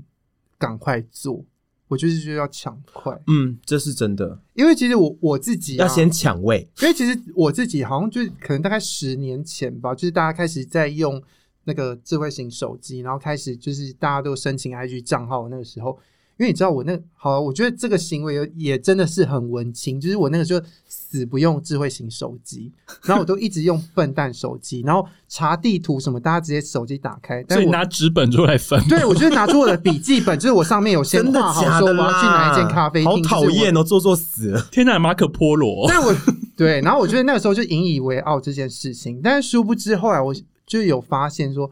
[0.57, 1.45] 赶快做。
[1.89, 6.68] 我就是觉得要抢快，嗯，这是真的，因为其实我我自己、啊、要先抢位。
[6.80, 11.20] 因为其实我自己好像就可能大概十年前吧，就是大家开始在用
[11.64, 15.99] 那个智慧型手机，然后开始就是大家都申请 IG 账号那个时候，
[16.39, 20.64] 因为你知道我那好，我觉得这个行为也也真的是很文青，就是我那个时候
[21.11, 22.71] 死不用智慧型手机，
[23.05, 28.79] 然后我都一直用笨蛋手机，然后查地图什么，大家直接手机打开，但所以我拿纸本出来分。
[28.89, 32.05] 对我就拿出我的笔记本，就是我上面有先真的画好说假的啦？
[32.05, 34.69] 我要去哪一间咖啡厅，好讨厌哦，做作死了。
[34.71, 35.87] 天哪，马可波罗！
[35.89, 36.15] 但我
[36.55, 40.35] 对，然后我觉得那个时候就引以为傲这件事情，但是殊不知后来我
[40.67, 41.71] 就有发现说，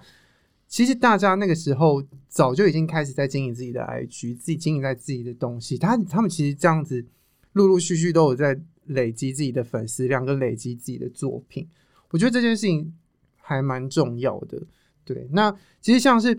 [0.66, 7.04] 其实大家那个时候早就已经开始在经营自己的 IG，自己经营在自己的东西，他他们其实这样子
[7.52, 11.68] 陆陆续续都有在累积自己的粉丝量跟累积自己的作品，
[12.10, 12.94] 我觉得这件事情
[13.36, 14.62] 还蛮重要的。
[15.04, 16.38] 对，那其实像是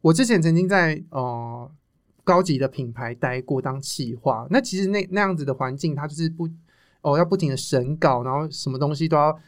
[0.00, 1.70] 我之前曾经在呃
[2.24, 6.48] 高级的品牌待过当企划，那其实那那样子的环境，它就是不
[7.00, 9.38] 哦要不停的审稿，然后什么东西都要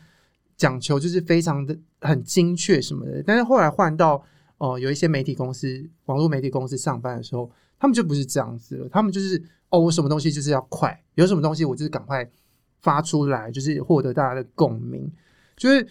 [0.56, 3.22] 讲求，就是非常的很精确什么的。
[3.26, 4.24] 但是后来换到
[4.64, 12.28] 哦、呃有一些媒体公司、网络媒体公司上班的时候，他们就不是这样子了，他们就是哦我什么东西就是要快，有什么东西我就是赶快
[12.80, 15.10] 发出来，就是获得大家的共鸣，
[15.56, 15.86] 就是。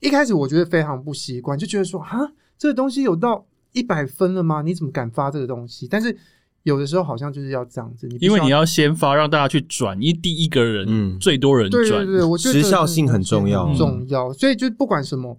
[0.00, 2.20] 一开始我觉得非常不习惯，就觉得说啊，
[2.56, 4.62] 这个东西有到一百分了吗？
[4.62, 5.88] 你怎么敢发这个东西？
[5.88, 6.16] 但是
[6.62, 11.82] 有的时候好像就是要这样子，你因为你要先发，让大家去转，因为第一个人、嗯最多人转。
[11.82, 14.32] 对对对，我觉得时效性很重要很重要。
[14.32, 15.36] 所以就不管什么，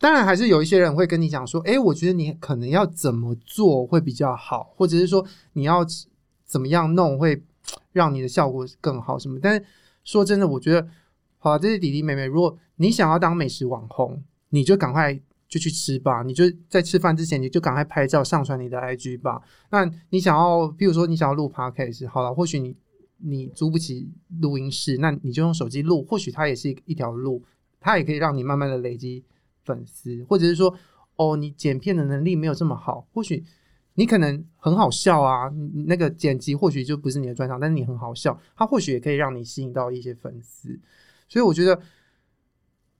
[0.00, 5.22] 当然还是有一些人会跟你讲说，哎，我觉得你可能要怎么做会比较好，或者是说
[5.52, 5.84] 你要
[6.46, 7.42] 怎么样弄会
[7.92, 9.38] 让你的效果更好什么。
[9.42, 9.62] 但是
[10.02, 10.88] 说真的，我觉得
[11.36, 15.12] 好，这些弟弟妹妹，如果你想要当美食网红，你就赶快
[15.46, 16.22] 就去吃吧。
[16.22, 19.42] 你就在吃饭之前，你就赶快拍照上传你的 IG 吧。
[19.70, 22.74] 那你想要，比如说你想要录 Podcast，好了，或许你
[23.18, 27.44] 你租不起录音室，那你就用手机录，或许它也是一条路，
[27.78, 29.22] 它也可以让你慢慢的累积
[29.70, 30.74] 粉丝，或者是说，
[31.14, 33.44] 哦，你剪片的能力没有这么好，或许
[33.94, 35.48] 你可能很好笑啊，
[35.86, 40.76] 那个剪辑或许就不是你的专长，但是你很好笑，它或许也可以让你吸引到一些粉丝。
[41.28, 41.80] 所以我觉得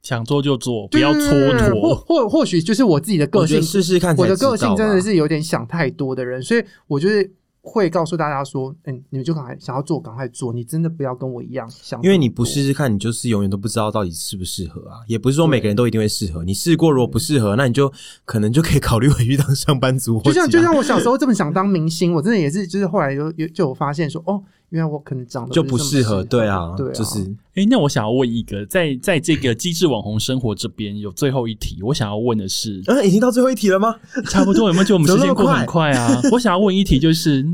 [0.03, 1.95] 想做就做，不要蹉对对或跎。
[1.95, 7.29] 或或许就是我自己的个性试试看我的个性真的是有点想太多的人，所以我就是
[7.62, 15.00] 会告诉大家说，嗯，你们就赶快想要做，赶快做，你真的不要跟我一样想，因为你不试试看，你就是永远都不知道到底适不适合啊。
[15.06, 17.92] 也不是说每个人都一定会适合，你试过如果不适合，那你就
[18.24, 26.25] 可能就可以考虑回去当上班族就像就像我小时候这么想当明星，我真的也是，就是后来有有就有发现说，哦，原来我可能长得就不适合。
[26.25, 27.18] 对啊啊，，对啊，就是
[27.55, 33.95] 诶，那我想要问一个，在在这个机智网红生活这边有最后一题，我想要问的是，嗯，已经到最后一题了吗？
[34.31, 36.21] 差不多有没有觉得我们时间过得很快啊？
[36.33, 37.45] 我想要问一题，就是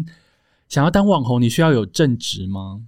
[0.69, 2.81] 想要当网红，你需要有正职吗？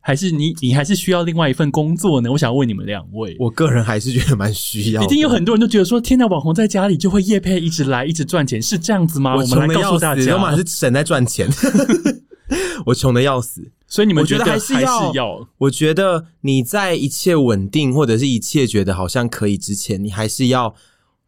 [0.00, 2.32] 还是你你还是需要另外一份工作呢？
[2.32, 3.36] 我想问你们两位。
[3.38, 5.02] 我个人还是觉得蛮需要。
[5.02, 9.34] 一定有很多人都觉得说，天呐，网红在家里就会夜配一直来，一直赚钱，是这样子吗？
[9.36, 11.46] 我我们来告穷的要死，诉大家要，么是省在赚钱。
[12.86, 13.70] 我穷的要死。
[13.86, 20.74] 所以你们觉得还还是要要我觉得你在一切稳定或者是一切觉得好像可以之前，你还是要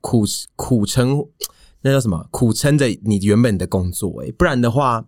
[0.03, 0.25] 苦
[0.57, 1.27] 苦撑，
[1.81, 2.29] 那叫什么？
[2.31, 5.07] 苦撑着你原本的工作、欸，不然的话，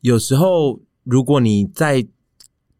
[0.00, 2.06] 有时候如果你在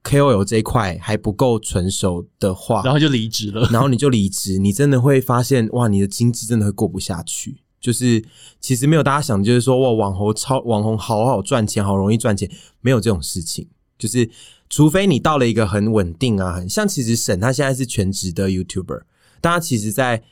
[0.03, 3.69] KOL 这一块还不够成熟的话，然后就离职了。
[3.71, 7.59] 然后你就离职，你真的会发现哇，你的经济真的会过不下去。
[7.81, 8.23] 就是
[8.61, 12.51] 其实没有大家想，就是说哇，网红超网红好好赚钱，好容易赚钱，
[12.81, 13.67] 没有这种事情。
[13.99, 14.29] 就是
[14.69, 19.03] 除非你到了一个很稳定啊，很像其实沈他现在是全职的 YouTuber，
[19.41, 20.23] 但他其实在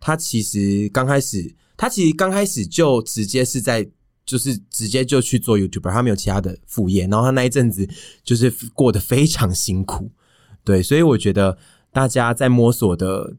[0.00, 3.88] 他其实刚开始，他其实刚开始就直接是在。
[4.26, 7.86] 就是直接就去做 YouTuber，他没有其他的副业，然后他那一阵子
[8.24, 10.10] 就是过得非常辛苦，
[10.64, 11.58] 对，所以我觉得
[11.92, 13.36] 大家在摸索的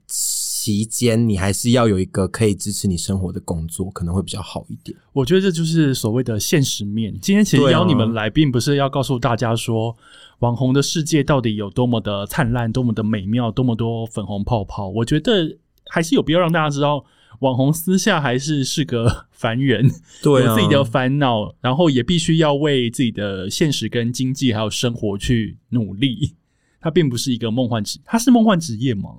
[0.65, 4.97] 期间，你还是要有一个可以支持你生活的工作，可能会比较好一点。
[5.13, 7.15] 我觉得这就是所谓的现实面。
[7.21, 9.95] 今天其实邀你们来，并不是要告诉大家说
[10.39, 14.89] 网红的世界到底有多么的灿烂、多么的美妙、多么多粉红泡泡。
[14.89, 15.55] 我觉得
[15.87, 17.05] 还是有必要让大家知道，
[17.41, 19.87] 网红私下还是是个 凡人，
[20.23, 26.33] 对啊有自己的烦恼，然后也必须要为自己的现实跟经济还有生活去努力。
[26.81, 29.09] 它并不是一个梦幻职，它是梦幻职业吗？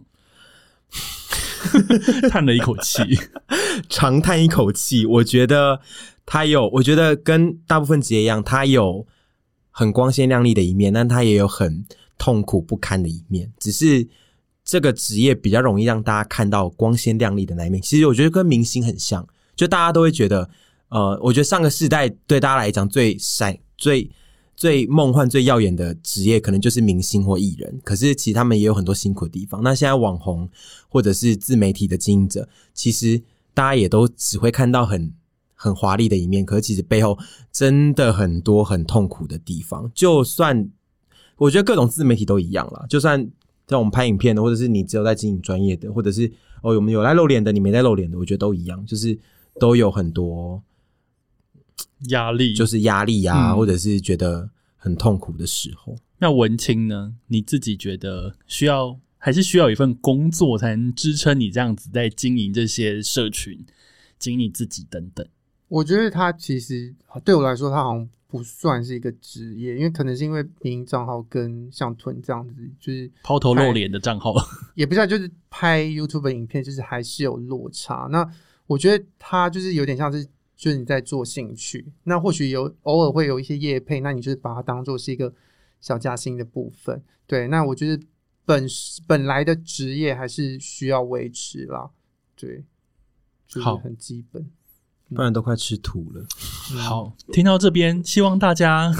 [2.30, 3.02] 叹了一口气。
[3.88, 5.80] 长叹一口气，我觉得
[6.24, 9.06] 他有，我觉得跟大部分职业一样，他有
[9.70, 11.84] 很光鲜亮丽的一面，但他也有很
[12.16, 13.52] 痛苦不堪的一面。
[13.58, 14.08] 只是
[14.64, 17.80] 这个职业比较容易让大家看到光鲜亮丽的那一面。
[17.82, 20.48] 其实我觉得跟明星很像，就大家都会觉得，
[20.88, 24.10] 呃，我觉得上个世代对大家来讲最闪、最
[24.56, 27.78] 最梦幻、最耀眼的职业，可能就是明星或艺人。
[27.84, 29.62] 可是其实他们也有很多辛苦的地方。
[29.62, 30.48] 那现在网红
[30.88, 35.12] 或者是自媒体的经营者，其实大家也都只会看到很
[35.54, 37.18] 很华丽的一面，可是其实背后
[37.52, 39.90] 真的很多很痛苦的地方。
[39.94, 40.70] 就算
[41.36, 43.18] 我觉得各种自媒体都一样啦，就算
[43.68, 46.32] 像我们拍影片的，或者是你只有在经营专业的，或者是
[46.62, 49.18] 哦我们有在露脸的，你没在露脸的，我觉得都一样，就是
[49.60, 50.62] 都有很多
[52.08, 55.96] 压力就是压力啊，嗯或者是觉得很痛苦的时候。
[56.18, 57.14] 那文青呢？
[57.26, 63.64] 你自己觉得需要还是需要一份工作才能支撑你这样子在经营这些社群、
[64.18, 65.26] 经营你自己等等？
[65.68, 74.32] 我觉得他其实对我来说，他好像不算是一个职业，因为可能是因为民营账号跟像屯这样子，就是抛头露脸的账号，
[74.74, 78.08] 也不是啊，就是拍 YouTube 的影片，就是还是有落差。
[78.10, 78.26] 那
[78.66, 80.26] 我觉得他就是有点像是，
[80.56, 85.32] 就是你在做兴趣，那或许有偶尔会有一些业配，那你就是把它当做是一个
[85.80, 87.02] 小加薪的部分。
[87.26, 88.02] 对，那我觉得
[88.44, 88.66] 本
[89.06, 91.90] 本来的职业还是需要维持啦。
[92.34, 92.64] 对，
[93.46, 94.50] 就是很基本。
[95.14, 96.26] 不然都快吃土了。
[96.80, 98.92] 好，听到这边，希望大家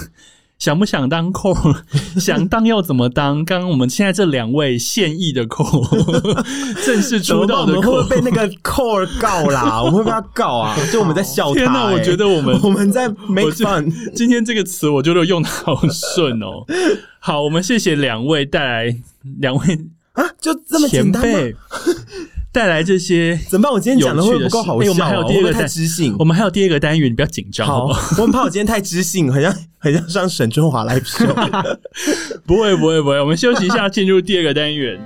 [0.58, 1.54] 想不想当扣？
[2.18, 3.44] 想当要怎么当？
[3.44, 5.64] 刚刚我们现在这两位现役的扣，
[6.84, 9.80] 正式出道的扣我们会不，会被那个扣儿告啦？
[9.84, 10.76] 我们会被他告啊？
[10.90, 13.14] 就我们在笑他、天哪欸我觉得我们我们在得
[13.52, 13.92] fun。
[14.14, 16.64] 今天这个词我觉得用的好顺哦。
[17.18, 18.96] 好，我们谢谢两位带来
[19.38, 21.22] 两位啊，就这么前简单
[22.56, 23.38] 带来这些。
[23.50, 23.70] 怎么办？
[23.70, 25.12] 我今天讲的会不够好笑、啊？
[25.12, 26.24] 有趣的事哎我们还有第二个太单知性我。
[26.24, 31.76] 们还有第二个单元，你不要紧张，好好我很怕我今天太知性，很像很像上沈春华 show。
[32.46, 33.20] 不会，不会，不会。
[33.20, 34.98] 我们休息一下，进入第二个单元。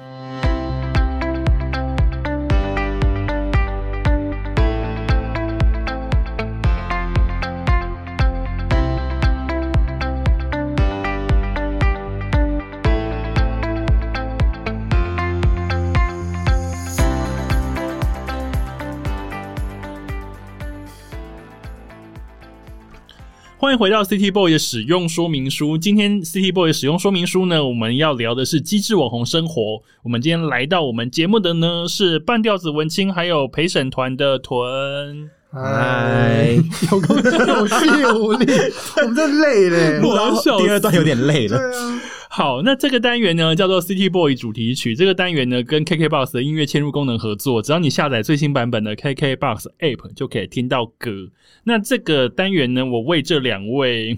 [23.60, 25.76] 欢迎回到 City Boy 的使用说明书。
[25.76, 29.82] 今天 City Boy 的使用说明书呢，我们要聊的是机智网红生活。
[30.02, 35.28] 我们今天来到我们节目的呢是半吊子文青，还有陪审团的屯。
[35.52, 36.56] 哎，
[36.90, 37.74] 有够有气
[38.14, 38.50] 无力，
[38.96, 40.00] 我们真累嘞。
[40.08, 41.58] 我要笑第二段有点累了。
[41.58, 42.00] 对啊，
[42.32, 44.94] 好，那这个单元呢叫做 City Boy 主题曲。
[44.94, 51.28] 这个单元呢跟 KKBox 的音乐嵌入功能合作，只要你下载最新版本的 KKBox App 就可以听到歌。
[51.64, 54.16] 那这个单元呢，我为这两位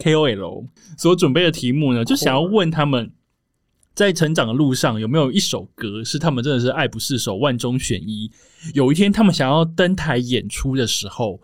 [0.00, 0.66] KOL
[0.98, 3.12] 所准备的题目呢，就想要问他们。
[3.94, 8.30] 在成长的路上，有没有一首歌是他们真的是爱不释手、万中选一？
[8.72, 11.38] 有一天他们想要登台演出的时候，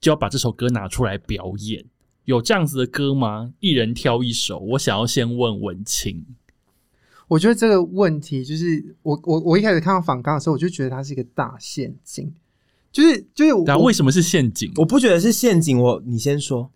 [0.00, 1.84] 就要把这首歌拿出来表演。
[2.30, 3.52] 有这样子的歌吗？
[3.58, 4.60] 一人挑一首。
[4.60, 6.24] 我想要先问文清，
[7.26, 12.32] 我觉得这个问题就是我我我一开始看到访纲的时候，我就觉得它是一个大陷阱，
[12.92, 14.72] 就是就是我那为什么是陷阱？
[14.76, 16.70] 我不觉得是陷阱，我你先说。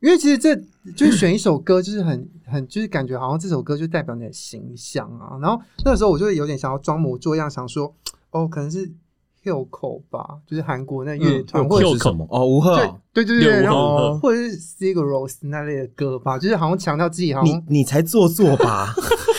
[0.00, 0.54] 因为其实这
[0.94, 5.38] 就是选一首歌，就是很很就是感觉好像这首歌就代表你的形象啊。
[5.40, 7.94] 然后那个时候我就有点想要装模作样，想说
[8.30, 8.92] 哦，可能是
[9.46, 12.26] Hilco 吧，就是韩国那乐团，嗯或者是什么？
[12.30, 12.98] 哦，吴赫哦。
[13.14, 17.62] 对对对对，六然后或者是 Cigaros 那类的歌吧，就是好像强调自己好你像。
[17.68, 18.92] 你才做作吧？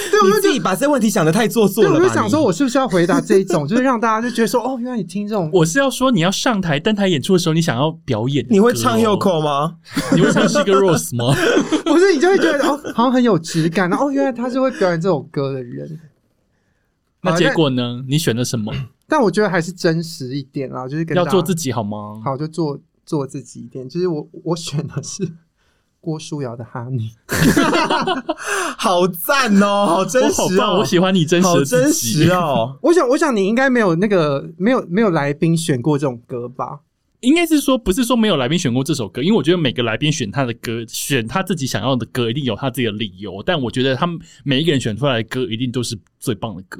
[0.10, 1.96] 对，我自己把这问题想的太做作，了吧？
[1.98, 9.76] 我就想说，我是不是要回答这一种，就是让大家就觉得说，哦，原来你听这种， 我是要说，你要上台登台演出的时候，你想要表演哦，你会唱 Hilco 吗？
[10.16, 11.36] 你会唱《是个 Rose》吗？
[11.86, 16.00] 不是你就会觉得哦，好像很有质感，然后哦，原来他是会表演这首歌的人。
[17.22, 18.04] 那结果呢？
[18.08, 18.74] 你选了什么？
[19.08, 22.20] 但我觉得还是真实一点啦，就是跟要做自己好吗？
[22.24, 23.88] 好，就做做自己一点。
[23.88, 25.28] 就是我我选的是
[26.02, 27.10] 郭书瑶的《哈尼》，
[28.78, 32.30] 好赞哦，好真我好棒，实哦，我喜欢你真实真实。
[32.32, 32.78] 哦。
[32.84, 36.82] 我想我想你应该没有那个没有没有来宾选过这种歌吧？
[37.22, 43.42] 应该是说，不是说没有来宾选过这首歌，因为我觉得每个来宾选他的歌，选他自己想要的歌，一定有他自己的理由。
[43.44, 46.80] 但我觉得他们每一个人选出来的歌，一定都是最棒的歌。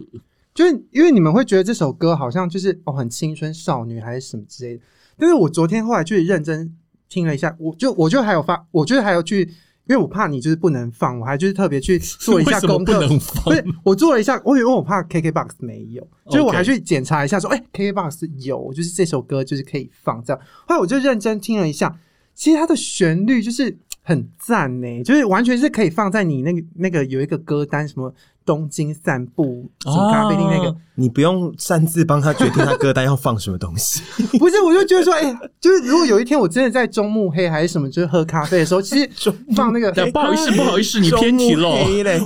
[0.58, 4.82] 就是因为你们会觉得这首歌好像就是哦很青春少女还是什么之类的，
[5.16, 6.76] 但是我昨天后来去认真
[7.08, 9.42] 听了一下，我就我就还有发，我觉得还有去，
[9.88, 13.54] 因为我怕你就是不能放，我还就是特别去做一下 功课，能放不？
[13.54, 20.42] 是我做了一下，我以为我怕 KKBOX 没有，就是我还去检查一下说，哎、k k b o x 有，就是这首歌就是可以放这样。
[20.66, 21.96] 后来我就认真听了一下，
[22.34, 23.78] 其实它的旋律就是
[24.08, 28.14] 很赞呢，就是完全是可以放在你那个那个有一个歌单，什么
[28.46, 34.02] 东京散步、什么咖啡厅那个，哦你不用擅自帮他决定他歌单要放什么东西。
[34.40, 39.10] 不是，我就觉得说，哎、就是如果有一天我真的在中目黑还是什么，就是喝咖啡的时候，其实
[39.54, 41.70] 放那个对，不好意思，不好意思，你偏题了。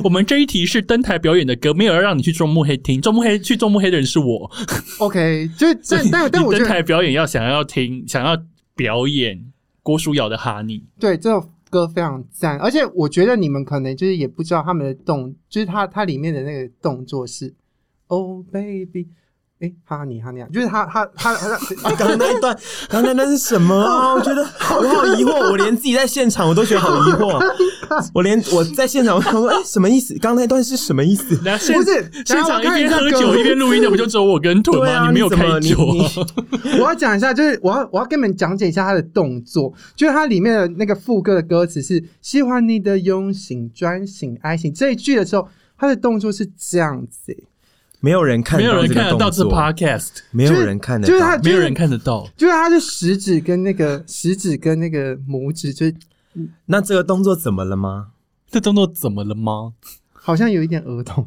[0.04, 3.02] 我们这一题是登台表演的歌，没有要让你去中目黑听。
[3.02, 4.52] 中目黑去中目黑的人是我
[5.00, 8.38] ，OK，就是但 但但我登我觉得台表演要想要听，想要
[8.76, 9.44] 表演
[9.82, 17.52] 郭书瑶的哈尼，对这首歌非常赞，而且我觉得你们可能就是也不知道他们的动，就是他他里面的那个动作是
[18.08, 19.08] Oh baby，
[19.62, 22.58] 哎，哈尼哈尼啊，就是他他他他他 刚刚那一段，
[22.90, 24.14] 刚刚那是什么啊？
[24.16, 24.42] 我觉得
[24.76, 27.40] 我好疑惑，我连自己在现场我都觉得好疑惑。
[28.14, 30.14] 我连我在现场，我想说，哎、什么意思？
[30.16, 31.36] 刚刚那段是什么意思？
[31.36, 35.08] 不是现场一边喝酒歌一边录音的，不就只有我跟腿吗？
[35.08, 36.00] 你没有开酒，你
[36.64, 45.48] 你 我要讲一下，就是我要我要跟你们讲解一下他的动作，就是它里面的那个副歌的歌词是“喜欢你的用心、专心、爱心”这一句的时候，
[45.78, 47.44] 他的动作是这样子、欸
[48.02, 52.28] 没有人看，没有人看得到这这 podcast，没有人看得到，就是他没有人看得到。
[52.36, 55.96] 就是他的食指跟那个食指跟那个拇指，就是
[56.66, 58.10] 那这个动作怎么了吗？
[58.50, 59.74] 这动作怎么了吗？
[60.12, 61.26] 好像有一点儿童。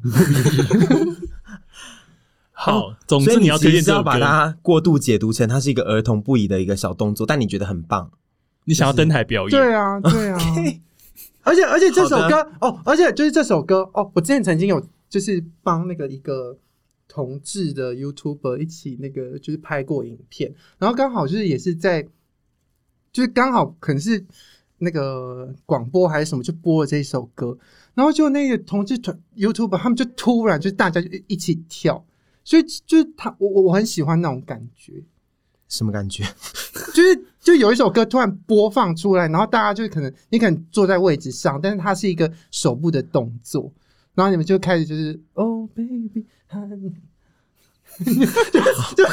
[2.53, 8.11] 好，总所以之你要推荐这首歌，把它过度解读成它是一个儿童不宜的一个小动作，但你觉得很棒。
[8.65, 10.39] 你想要登台表演，对啊，对啊。
[11.43, 16.57] 而且而且这首歌哦，而且就是这首歌哦，我之前曾经有就是帮那个一个
[17.15, 22.03] 同志的 YouTuber 一起那个就是拍过影片，然后刚好就是也是在，
[23.13, 24.27] 就是刚好可能是
[24.79, 27.57] 那个广播还是什么就播了这一首歌，
[27.95, 32.05] 然后就那个同志团 YouTuber 他们就突然就大家就一起跳，
[32.43, 35.05] 所以就是他我我我很喜欢那种感觉。
[35.69, 36.25] 什么感觉？
[36.93, 43.73] 就是就有一首歌突然播放出来，然后大家就可能你可能坐在位置上，但是它是一个手部的动作，
[44.15, 46.25] 然后你们就开始就是 Oh baby，honey
[48.05, 49.05] 就 就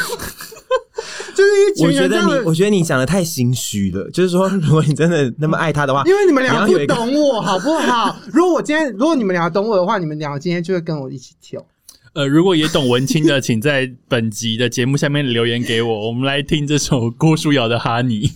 [1.36, 4.10] 就是一群我觉得你，人这样的我觉得你讲的太心虚了。
[4.12, 8.18] 就是说，如果你真的那么爱他的话， 因为你们两个不有一个懂我，好不好？
[8.34, 11.66] 如果我今天，如果你们两个懂我的话，你们两个今天就会跟我一起跳。
[12.14, 18.28] 呃，如果也懂文青的，请在本集的节目下面留言给我，我们来听这首郭书瑶的《哈尼》。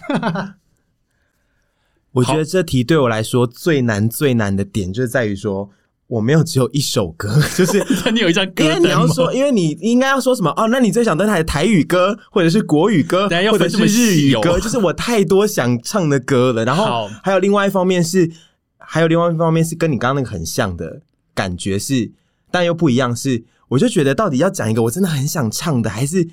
[2.12, 5.70] 我觉得这题对我来说最难最难的点就是在于说，
[6.08, 8.84] 我没有只有一首歌， 就是 那你有一张歌因为单？
[8.84, 10.68] 你要说，因为你应该要说什么哦？
[10.70, 16.64] 那你最想登台的台语歌，或者是国语歌，或者是日语歌， 就是我太多想唱的歌了。
[16.64, 18.30] 然后还有另外一方面是，
[18.78, 21.02] 还有另外一方面是跟你刚刚那个很像的
[21.34, 22.12] 感觉是，
[22.52, 26.28] 但又不一样是，我就觉得到底要讲一个我真的很想唱的，还是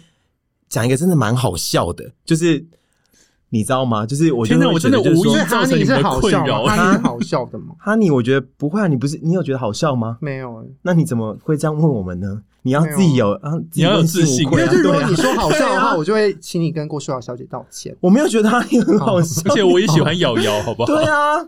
[0.68, 2.66] 讲一个真的蛮好笑的，就是
[3.54, 4.06] 你知道吗？
[4.06, 6.74] 就是我就天哪会我真的无意造成你们的困扰吗？
[6.74, 7.74] 哈尼是好笑的吗？
[7.78, 10.16] 哈尼，我觉得不会啊，你不是你有觉得好笑吗？
[10.22, 12.40] 没有，那你怎么会这样问我们呢？
[12.62, 17.94] 你要自己有啊，你要有自信因为无愧啊对啊如果你说好笑的话， 我就会请你跟郭书瑶小姐道歉。
[18.00, 20.86] 我没有觉得哈尼很好笑，而且我也喜欢瑶瑶，好不好？
[20.86, 21.44] 对啊，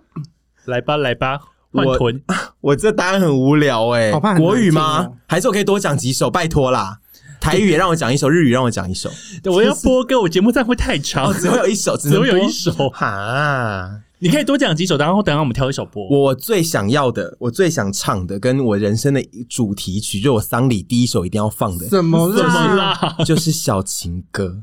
[0.66, 1.40] 来吧，来吧，
[1.72, 2.20] 换我屯。
[2.60, 5.12] 我这答案很无聊哎、国语吗哦？
[5.26, 6.28] 还是我可以多讲几首？
[6.30, 6.98] 拜托啦，
[7.44, 9.10] 台语也让我讲一首，日语让我讲一首。
[9.42, 12.72] 对我要播歌，我节目这样会太长，哦，只会有一首， 只只能播会有一首。
[12.90, 14.00] 哈。
[14.20, 16.08] 你可以多讲几首，然后等下我们挑一首播。
[16.08, 23.16] 我最想要的，我最想唱的，跟我人生的主题曲，就我丧礼第一首一定要放的，怎么怎么啦？
[23.26, 24.62] 就是小情歌，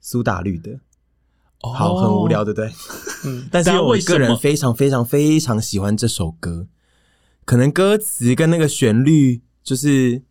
[0.00, 0.78] 苏打绿的。
[1.60, 2.70] 好，哦很无聊，对不对？
[3.24, 6.68] 嗯， 但是我个人非常非常非常喜欢这首歌，
[7.44, 10.22] 可能歌词跟那个旋律，就是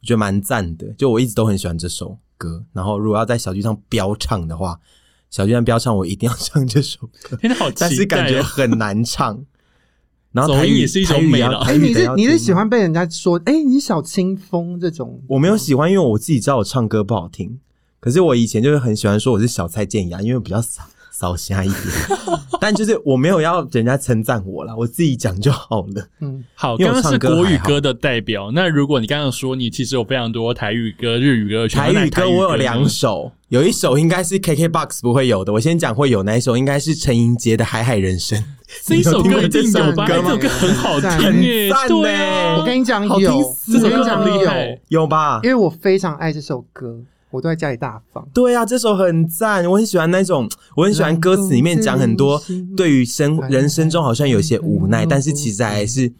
[0.00, 0.86] 我觉得蛮赞的。
[0.98, 2.64] 就我一直都很喜欢这首歌。
[2.72, 4.78] 然后如果要在小剧场飙唱的话，
[5.30, 7.88] 小剧场飙唱我一定要唱这首歌，天哪，好期待哦！
[7.88, 9.44] 但是感觉很难唱。
[10.32, 15.22] 然后 台语也是一种美了哎，你是你是喜欢被人家说，哎，你小清风这种？
[15.28, 17.60] 我没有喜欢，因为我自己知道我唱歌不好听。
[17.98, 20.84] 可是我以前就是很喜欢说我是小蔡健雅，因为比较少
[21.20, 21.80] 少瞎一点。
[22.60, 26.06] 但就是我没有要人家称赞我啦，我自己讲就好了。
[26.20, 28.50] 嗯，好，因为我刚刚是唱歌国语歌的代表。
[28.54, 35.52] 那如果你刚刚说你其实有非常多台语歌、日语歌，台语歌我有两首，有一首应该是 KKBOX 不会有的。
[35.52, 38.38] 我先讲会有哪一首，应该是陈莹杰的《海海人生》。
[38.84, 40.06] 这一首你有听过歌一定有吧？
[40.06, 44.80] 这首歌吗这首歌很好听很耶，赞对啊，我跟你讲好听有，死这首歌我跟你讲有，很厉害。
[44.88, 45.48] 有吧因？
[45.48, 47.00] 为我非常爱这首歌，
[47.30, 48.26] 我都在家里大方。
[48.34, 52.42] 对啊，这首很赞，我很喜欢那种，我很喜欢歌词里面讲很多
[52.76, 56.12] 对于生人生中好像有些无奈，但是其实还是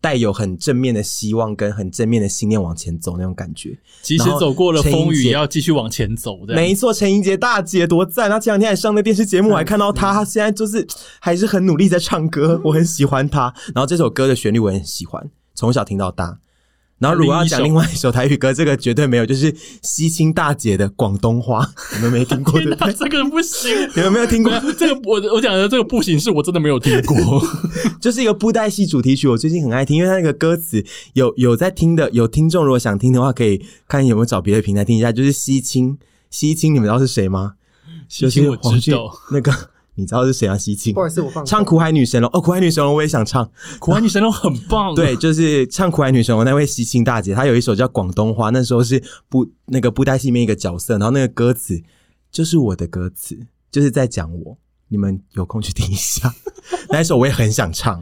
[0.00, 3.76] 带有很正面的希望跟很正面的信念往前走那种感觉。
[4.02, 6.54] 即使走过了风雨，也要继续往前走的。
[6.54, 8.30] 没错，陈英杰大姐多赞！
[8.30, 10.86] 她前两天还上那电视节目，我还看到她，她现在就是
[11.18, 13.52] 还是很努力在唱歌，我很喜欢她。
[13.74, 16.38] 然后这首歌的旋律我也很喜欢，从小听到大。
[16.98, 22.94] 然后如果要讲另外一首台语歌，这个绝对没有，就是西青大姐的广东话， 你们没听过对天哪，不对？
[22.94, 23.70] 这个不行。
[23.94, 24.52] 你们没有听过？
[24.78, 27.42] 这个我我讲的这个不行，是我真的没有听过。
[28.00, 30.82] 就是一个布袋戏主题曲，我最近很爱听，因为它那个歌词
[31.12, 35.12] 有有在听的，有听众如果想听的话，可以看有没有找别的平台听一下。
[35.12, 35.98] 就是西青，
[36.30, 37.54] 西青，你们知道是谁吗？
[38.08, 39.52] 西青我就是知道那个
[39.96, 40.56] 你知道是谁啊？
[40.56, 43.50] 西青不，好意思，我放唱《苦海女神龙》哦，《苦海女神龙》我也想唱。
[43.80, 44.94] 苦海女神龙很棒。
[44.94, 51.82] 对，就是唱《苦海女神龙》那位西青大姐，她有一首叫《广东话》，那时候是布那个布袋戏里面一个角色，然后那个歌词
[52.30, 53.38] 就是我的歌词，
[53.72, 54.56] 就是在讲我。
[54.88, 56.32] 你们有空去听一下，
[56.90, 58.00] 那一首我也很想唱。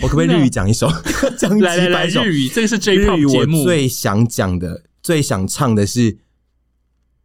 [0.00, 0.88] 我可不可以日语讲一首？
[1.36, 6.16] 讲几来来来，百首日语这个是 日 J-pop 语我节目，最想讲的、最想唱的是，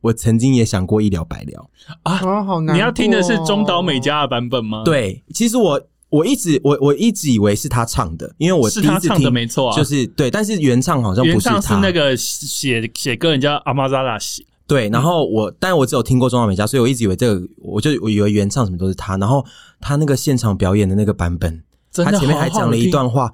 [0.04, 1.70] 我曾经也想过一了百了。
[2.04, 2.76] 哦，好难。
[2.76, 9.78] 你要听的是中岛美嘉的版本吗？，对，其实我我一直我我一直以为是他唱的，因为我是他唱的第一次听没错啊。
[9.78, 11.60] 就是对，但是原唱好像原不是他。
[11.60, 19.18] 唱是那个写写歌人叫阿玛扎拉写，对，然后我，但我只有听过中岛美嘉，所以我一直以为这个，我就我以为原唱什么都是他。
[19.18, 19.46] 然后
[19.80, 23.32] 他那个现场表演的那个版本，真的他前面还讲了一段话，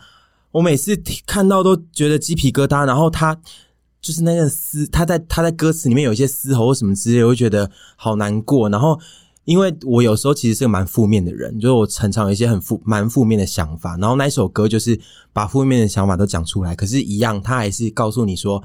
[0.52, 0.96] 我每次
[1.26, 2.86] 看到都觉得鸡皮疙瘩。
[2.86, 3.36] 然后他
[4.02, 8.70] 就是那个嘶，他在他在歌词里面有一些嘶吼或什么之类，我会觉得好难过。
[8.70, 9.00] 然后
[9.46, 13.98] 因为我有时候其实是个蛮负面的人，就是我常常有一些很负蛮负面的想法。
[13.98, 15.00] 然后那一首歌就是
[15.34, 18.64] 把负面的想法都讲出来，可是，一样他还是告诉你说，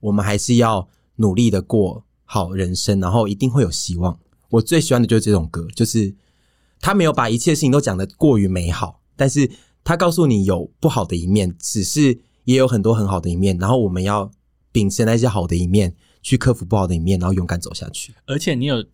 [0.00, 4.18] 我们还是要努力的过好人生，然后一定会有希望。
[4.50, 6.14] 我最喜欢的就是这种歌，就是
[6.80, 9.50] 他没有把一切事情都讲得过于美好，但是
[9.82, 14.30] 他告诉你有不好的一面，只是也有很多很好的一面，然后我们要
[14.76, 18.14] 秉持那些好的一面，去克服不好的一面，然后勇敢走下去。
[18.26, 18.84] 而且你有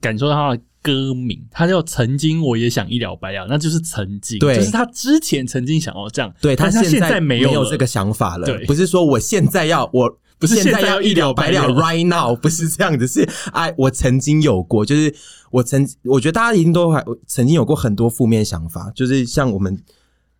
[0.00, 10.18] 感受到他的歌名，他叫“曾经我也想一了百了”，那就是曾经，对就是他之前曾经想要这样，对他现在没有这个想法了对，不是说我现在要我。
[10.40, 15.12] 不是现现在要一了百了，right now 不是这样子，是哎，我曾经有过，就是
[15.50, 19.76] 我曾，我觉得大家一定都还曾经有过很多负面想法，就是像我们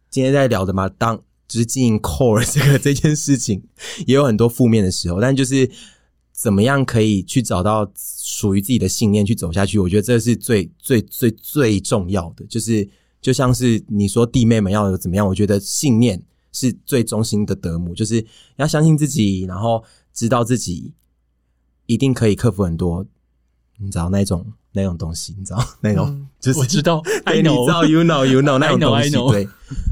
[0.09, 3.63] 今天在聊的嘛，当就是经营 core 这个 这件事情，
[4.07, 5.69] 也有很多负面的时候，但就是
[6.31, 12.89] 怎么样可以去找到属于自己的信念去走下去，我觉得这是最最最最重要的，就是
[13.21, 16.23] 就像是你说弟妹们要有怎么样，我觉得信念
[16.53, 18.25] 是最中心的德母，就是
[18.57, 19.83] 要相信自己，然后
[20.13, 20.93] 知道自己
[21.87, 23.05] 一定可以克服很多，
[23.79, 29.49] 你知道那种那种东西，你知道 那种、就是我知道 对，，I 你知 know，道 you know you know 那种 I know, 东 I 西，know 对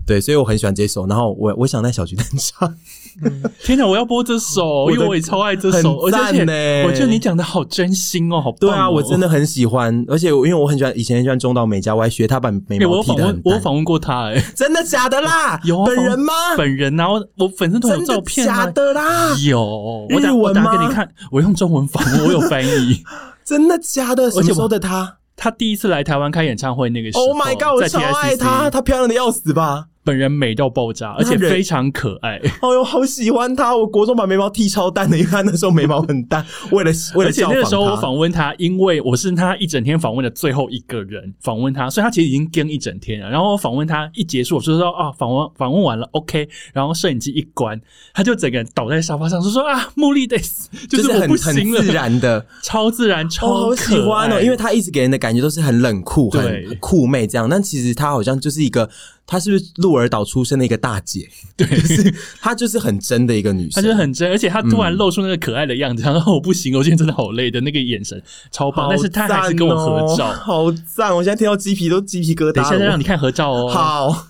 [0.06, 2.72] 对，所以我很喜欢这首，然后我我想在小巨蛋唱，
[3.64, 6.52] 天哪，我要播这首，因为我也超爱这首，而且呢
[6.86, 15.60] 我觉得你讲的好真心哦，好对啊，我真的很喜欢，而且因为我很喜欢以前很喜欢中岛美嘉，我还学他把眉欸我访问剃得很，我访问过他，哎，真的假的啦？
[15.64, 16.32] 有啊本人吗？
[16.56, 19.34] 本人，然后我粉丝团有照片啊假，的啦？
[19.44, 23.02] 有，我打我打给吗你看，我用中文访问，我有翻译。
[23.44, 24.30] 真的假的？
[24.30, 27.74] 什么时候的她他第一次来台湾开演唱会那个时候？Oh my god！
[27.76, 29.88] 我爱她，她漂亮的要死吧？
[30.06, 32.40] 本人美到爆炸，而且非常可爱。
[32.62, 33.76] 哦呦，好喜欢她！
[33.76, 43.28] 我国中把眉毛剃超淡的，因为她那时候眉毛很淡， 为了为了而且那个时候我访问他，因为我是他一整天访问的最后一个人访问他，所以他其实已经跟一整天了。
[43.28, 46.48] 然后我访问他一结束，我就说啊，访问访问完了，OK。
[46.72, 47.80] 然后摄影机一关，
[48.14, 58.88] 他就整个人倒在沙发上，就说啊，茉莉 days， 就是我很很不行了，自然的，超自然，超我好喜欢哦，因为他一直给人的感觉都是很冷酷、很酷妹这样，但其实他好像就是一个，
[59.26, 61.28] 她是不是鹿儿岛出生的一个大姐？
[61.56, 61.66] 对。
[61.66, 68.22] 就是她就是很真的一个女生，她，就很真，而且她突然露出那个可爱的样子，他说：“我不行，我今天真的好累的那个眼神，
[68.52, 70.32] 超棒。”好但是她还是跟我合照。
[70.32, 71.14] 好赞！
[71.14, 72.52] 我现在听到鸡皮都鸡皮疙瘩了。
[72.52, 74.28] 等一下再让你看合照哦。，好，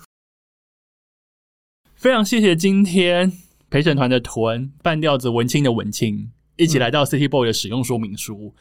[1.95, 3.31] 非常谢谢今天
[3.69, 8.55] 陪审团的屯半吊子文青的文青一起来到 City Boy 的使用说明书。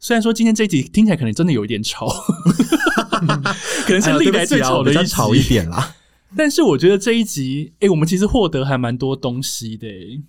[0.00, 2.08] 虽然说今天这一集听起来可能真的有一点吵，
[3.86, 5.94] 可能是历来最吵的一集，一点啦。
[6.36, 10.22] 但是我觉得这一集，诶，我们其实获得还蛮多东西的、诶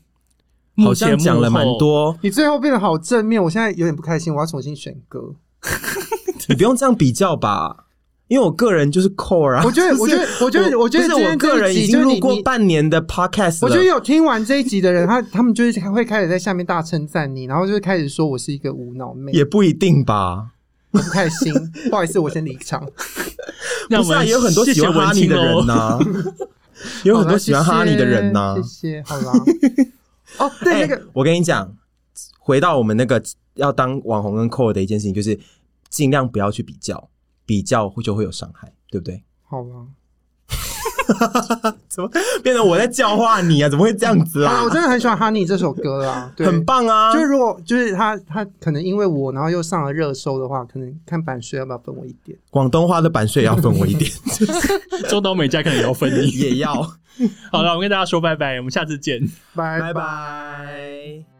[0.78, 1.66] 好像讲了蛮。
[1.78, 5.36] 多，你最后变得好正面，我现在有点不开心，我要重新选歌。
[6.48, 7.86] 你不用这样比较吧。
[8.30, 13.68] 因为我个人就是 core 啊，我觉得 我觉得我觉得我觉得我个人已集经录过半年的 podcast 了。
[13.68, 20.52] 我觉得有听完这一集的人，他他们就是会开始在下面大称赞你，然后就会开始说我是一个无脑妹，也不一定吧。
[20.91, 21.53] 我不开心。
[21.90, 22.88] 不好意思，我先离场。
[23.90, 25.99] 让我们不是啊，也有很多 喜欢哈尼的人呐、
[27.03, 29.34] 有很多喜欢哈尼的人呢、谢谢，好啦。
[30.38, 31.76] 哦，对，哎那个我跟你讲，
[32.40, 33.22] 回到我们那个
[33.56, 35.40] 要当网红跟 core 的一件事情，就是
[35.90, 37.10] 尽量不要去比较，
[37.50, 39.24] 比较会就会有伤害，对不对？
[39.50, 39.88] 好吧。
[41.90, 42.08] 怎么
[42.44, 43.68] 变成我在教化你啊？
[43.68, 44.70] 怎么会这样子啊 我？
[44.70, 46.64] 真的很喜欢《Honey》这首歌啊，对很。
[46.64, 47.12] 棒啊！
[47.12, 52.38] 就是如果就是他他可能因为我，然后又上了热搜的话，可能看版税要不要分我一点？
[52.52, 54.12] 广东话的版税也要分我一点，
[55.10, 56.30] 中岛美嘉可能也要分你。
[56.30, 56.72] 也要。
[57.52, 59.20] 好了，我们跟大家说拜拜，我们下次见。
[59.56, 61.39] 拜拜拜。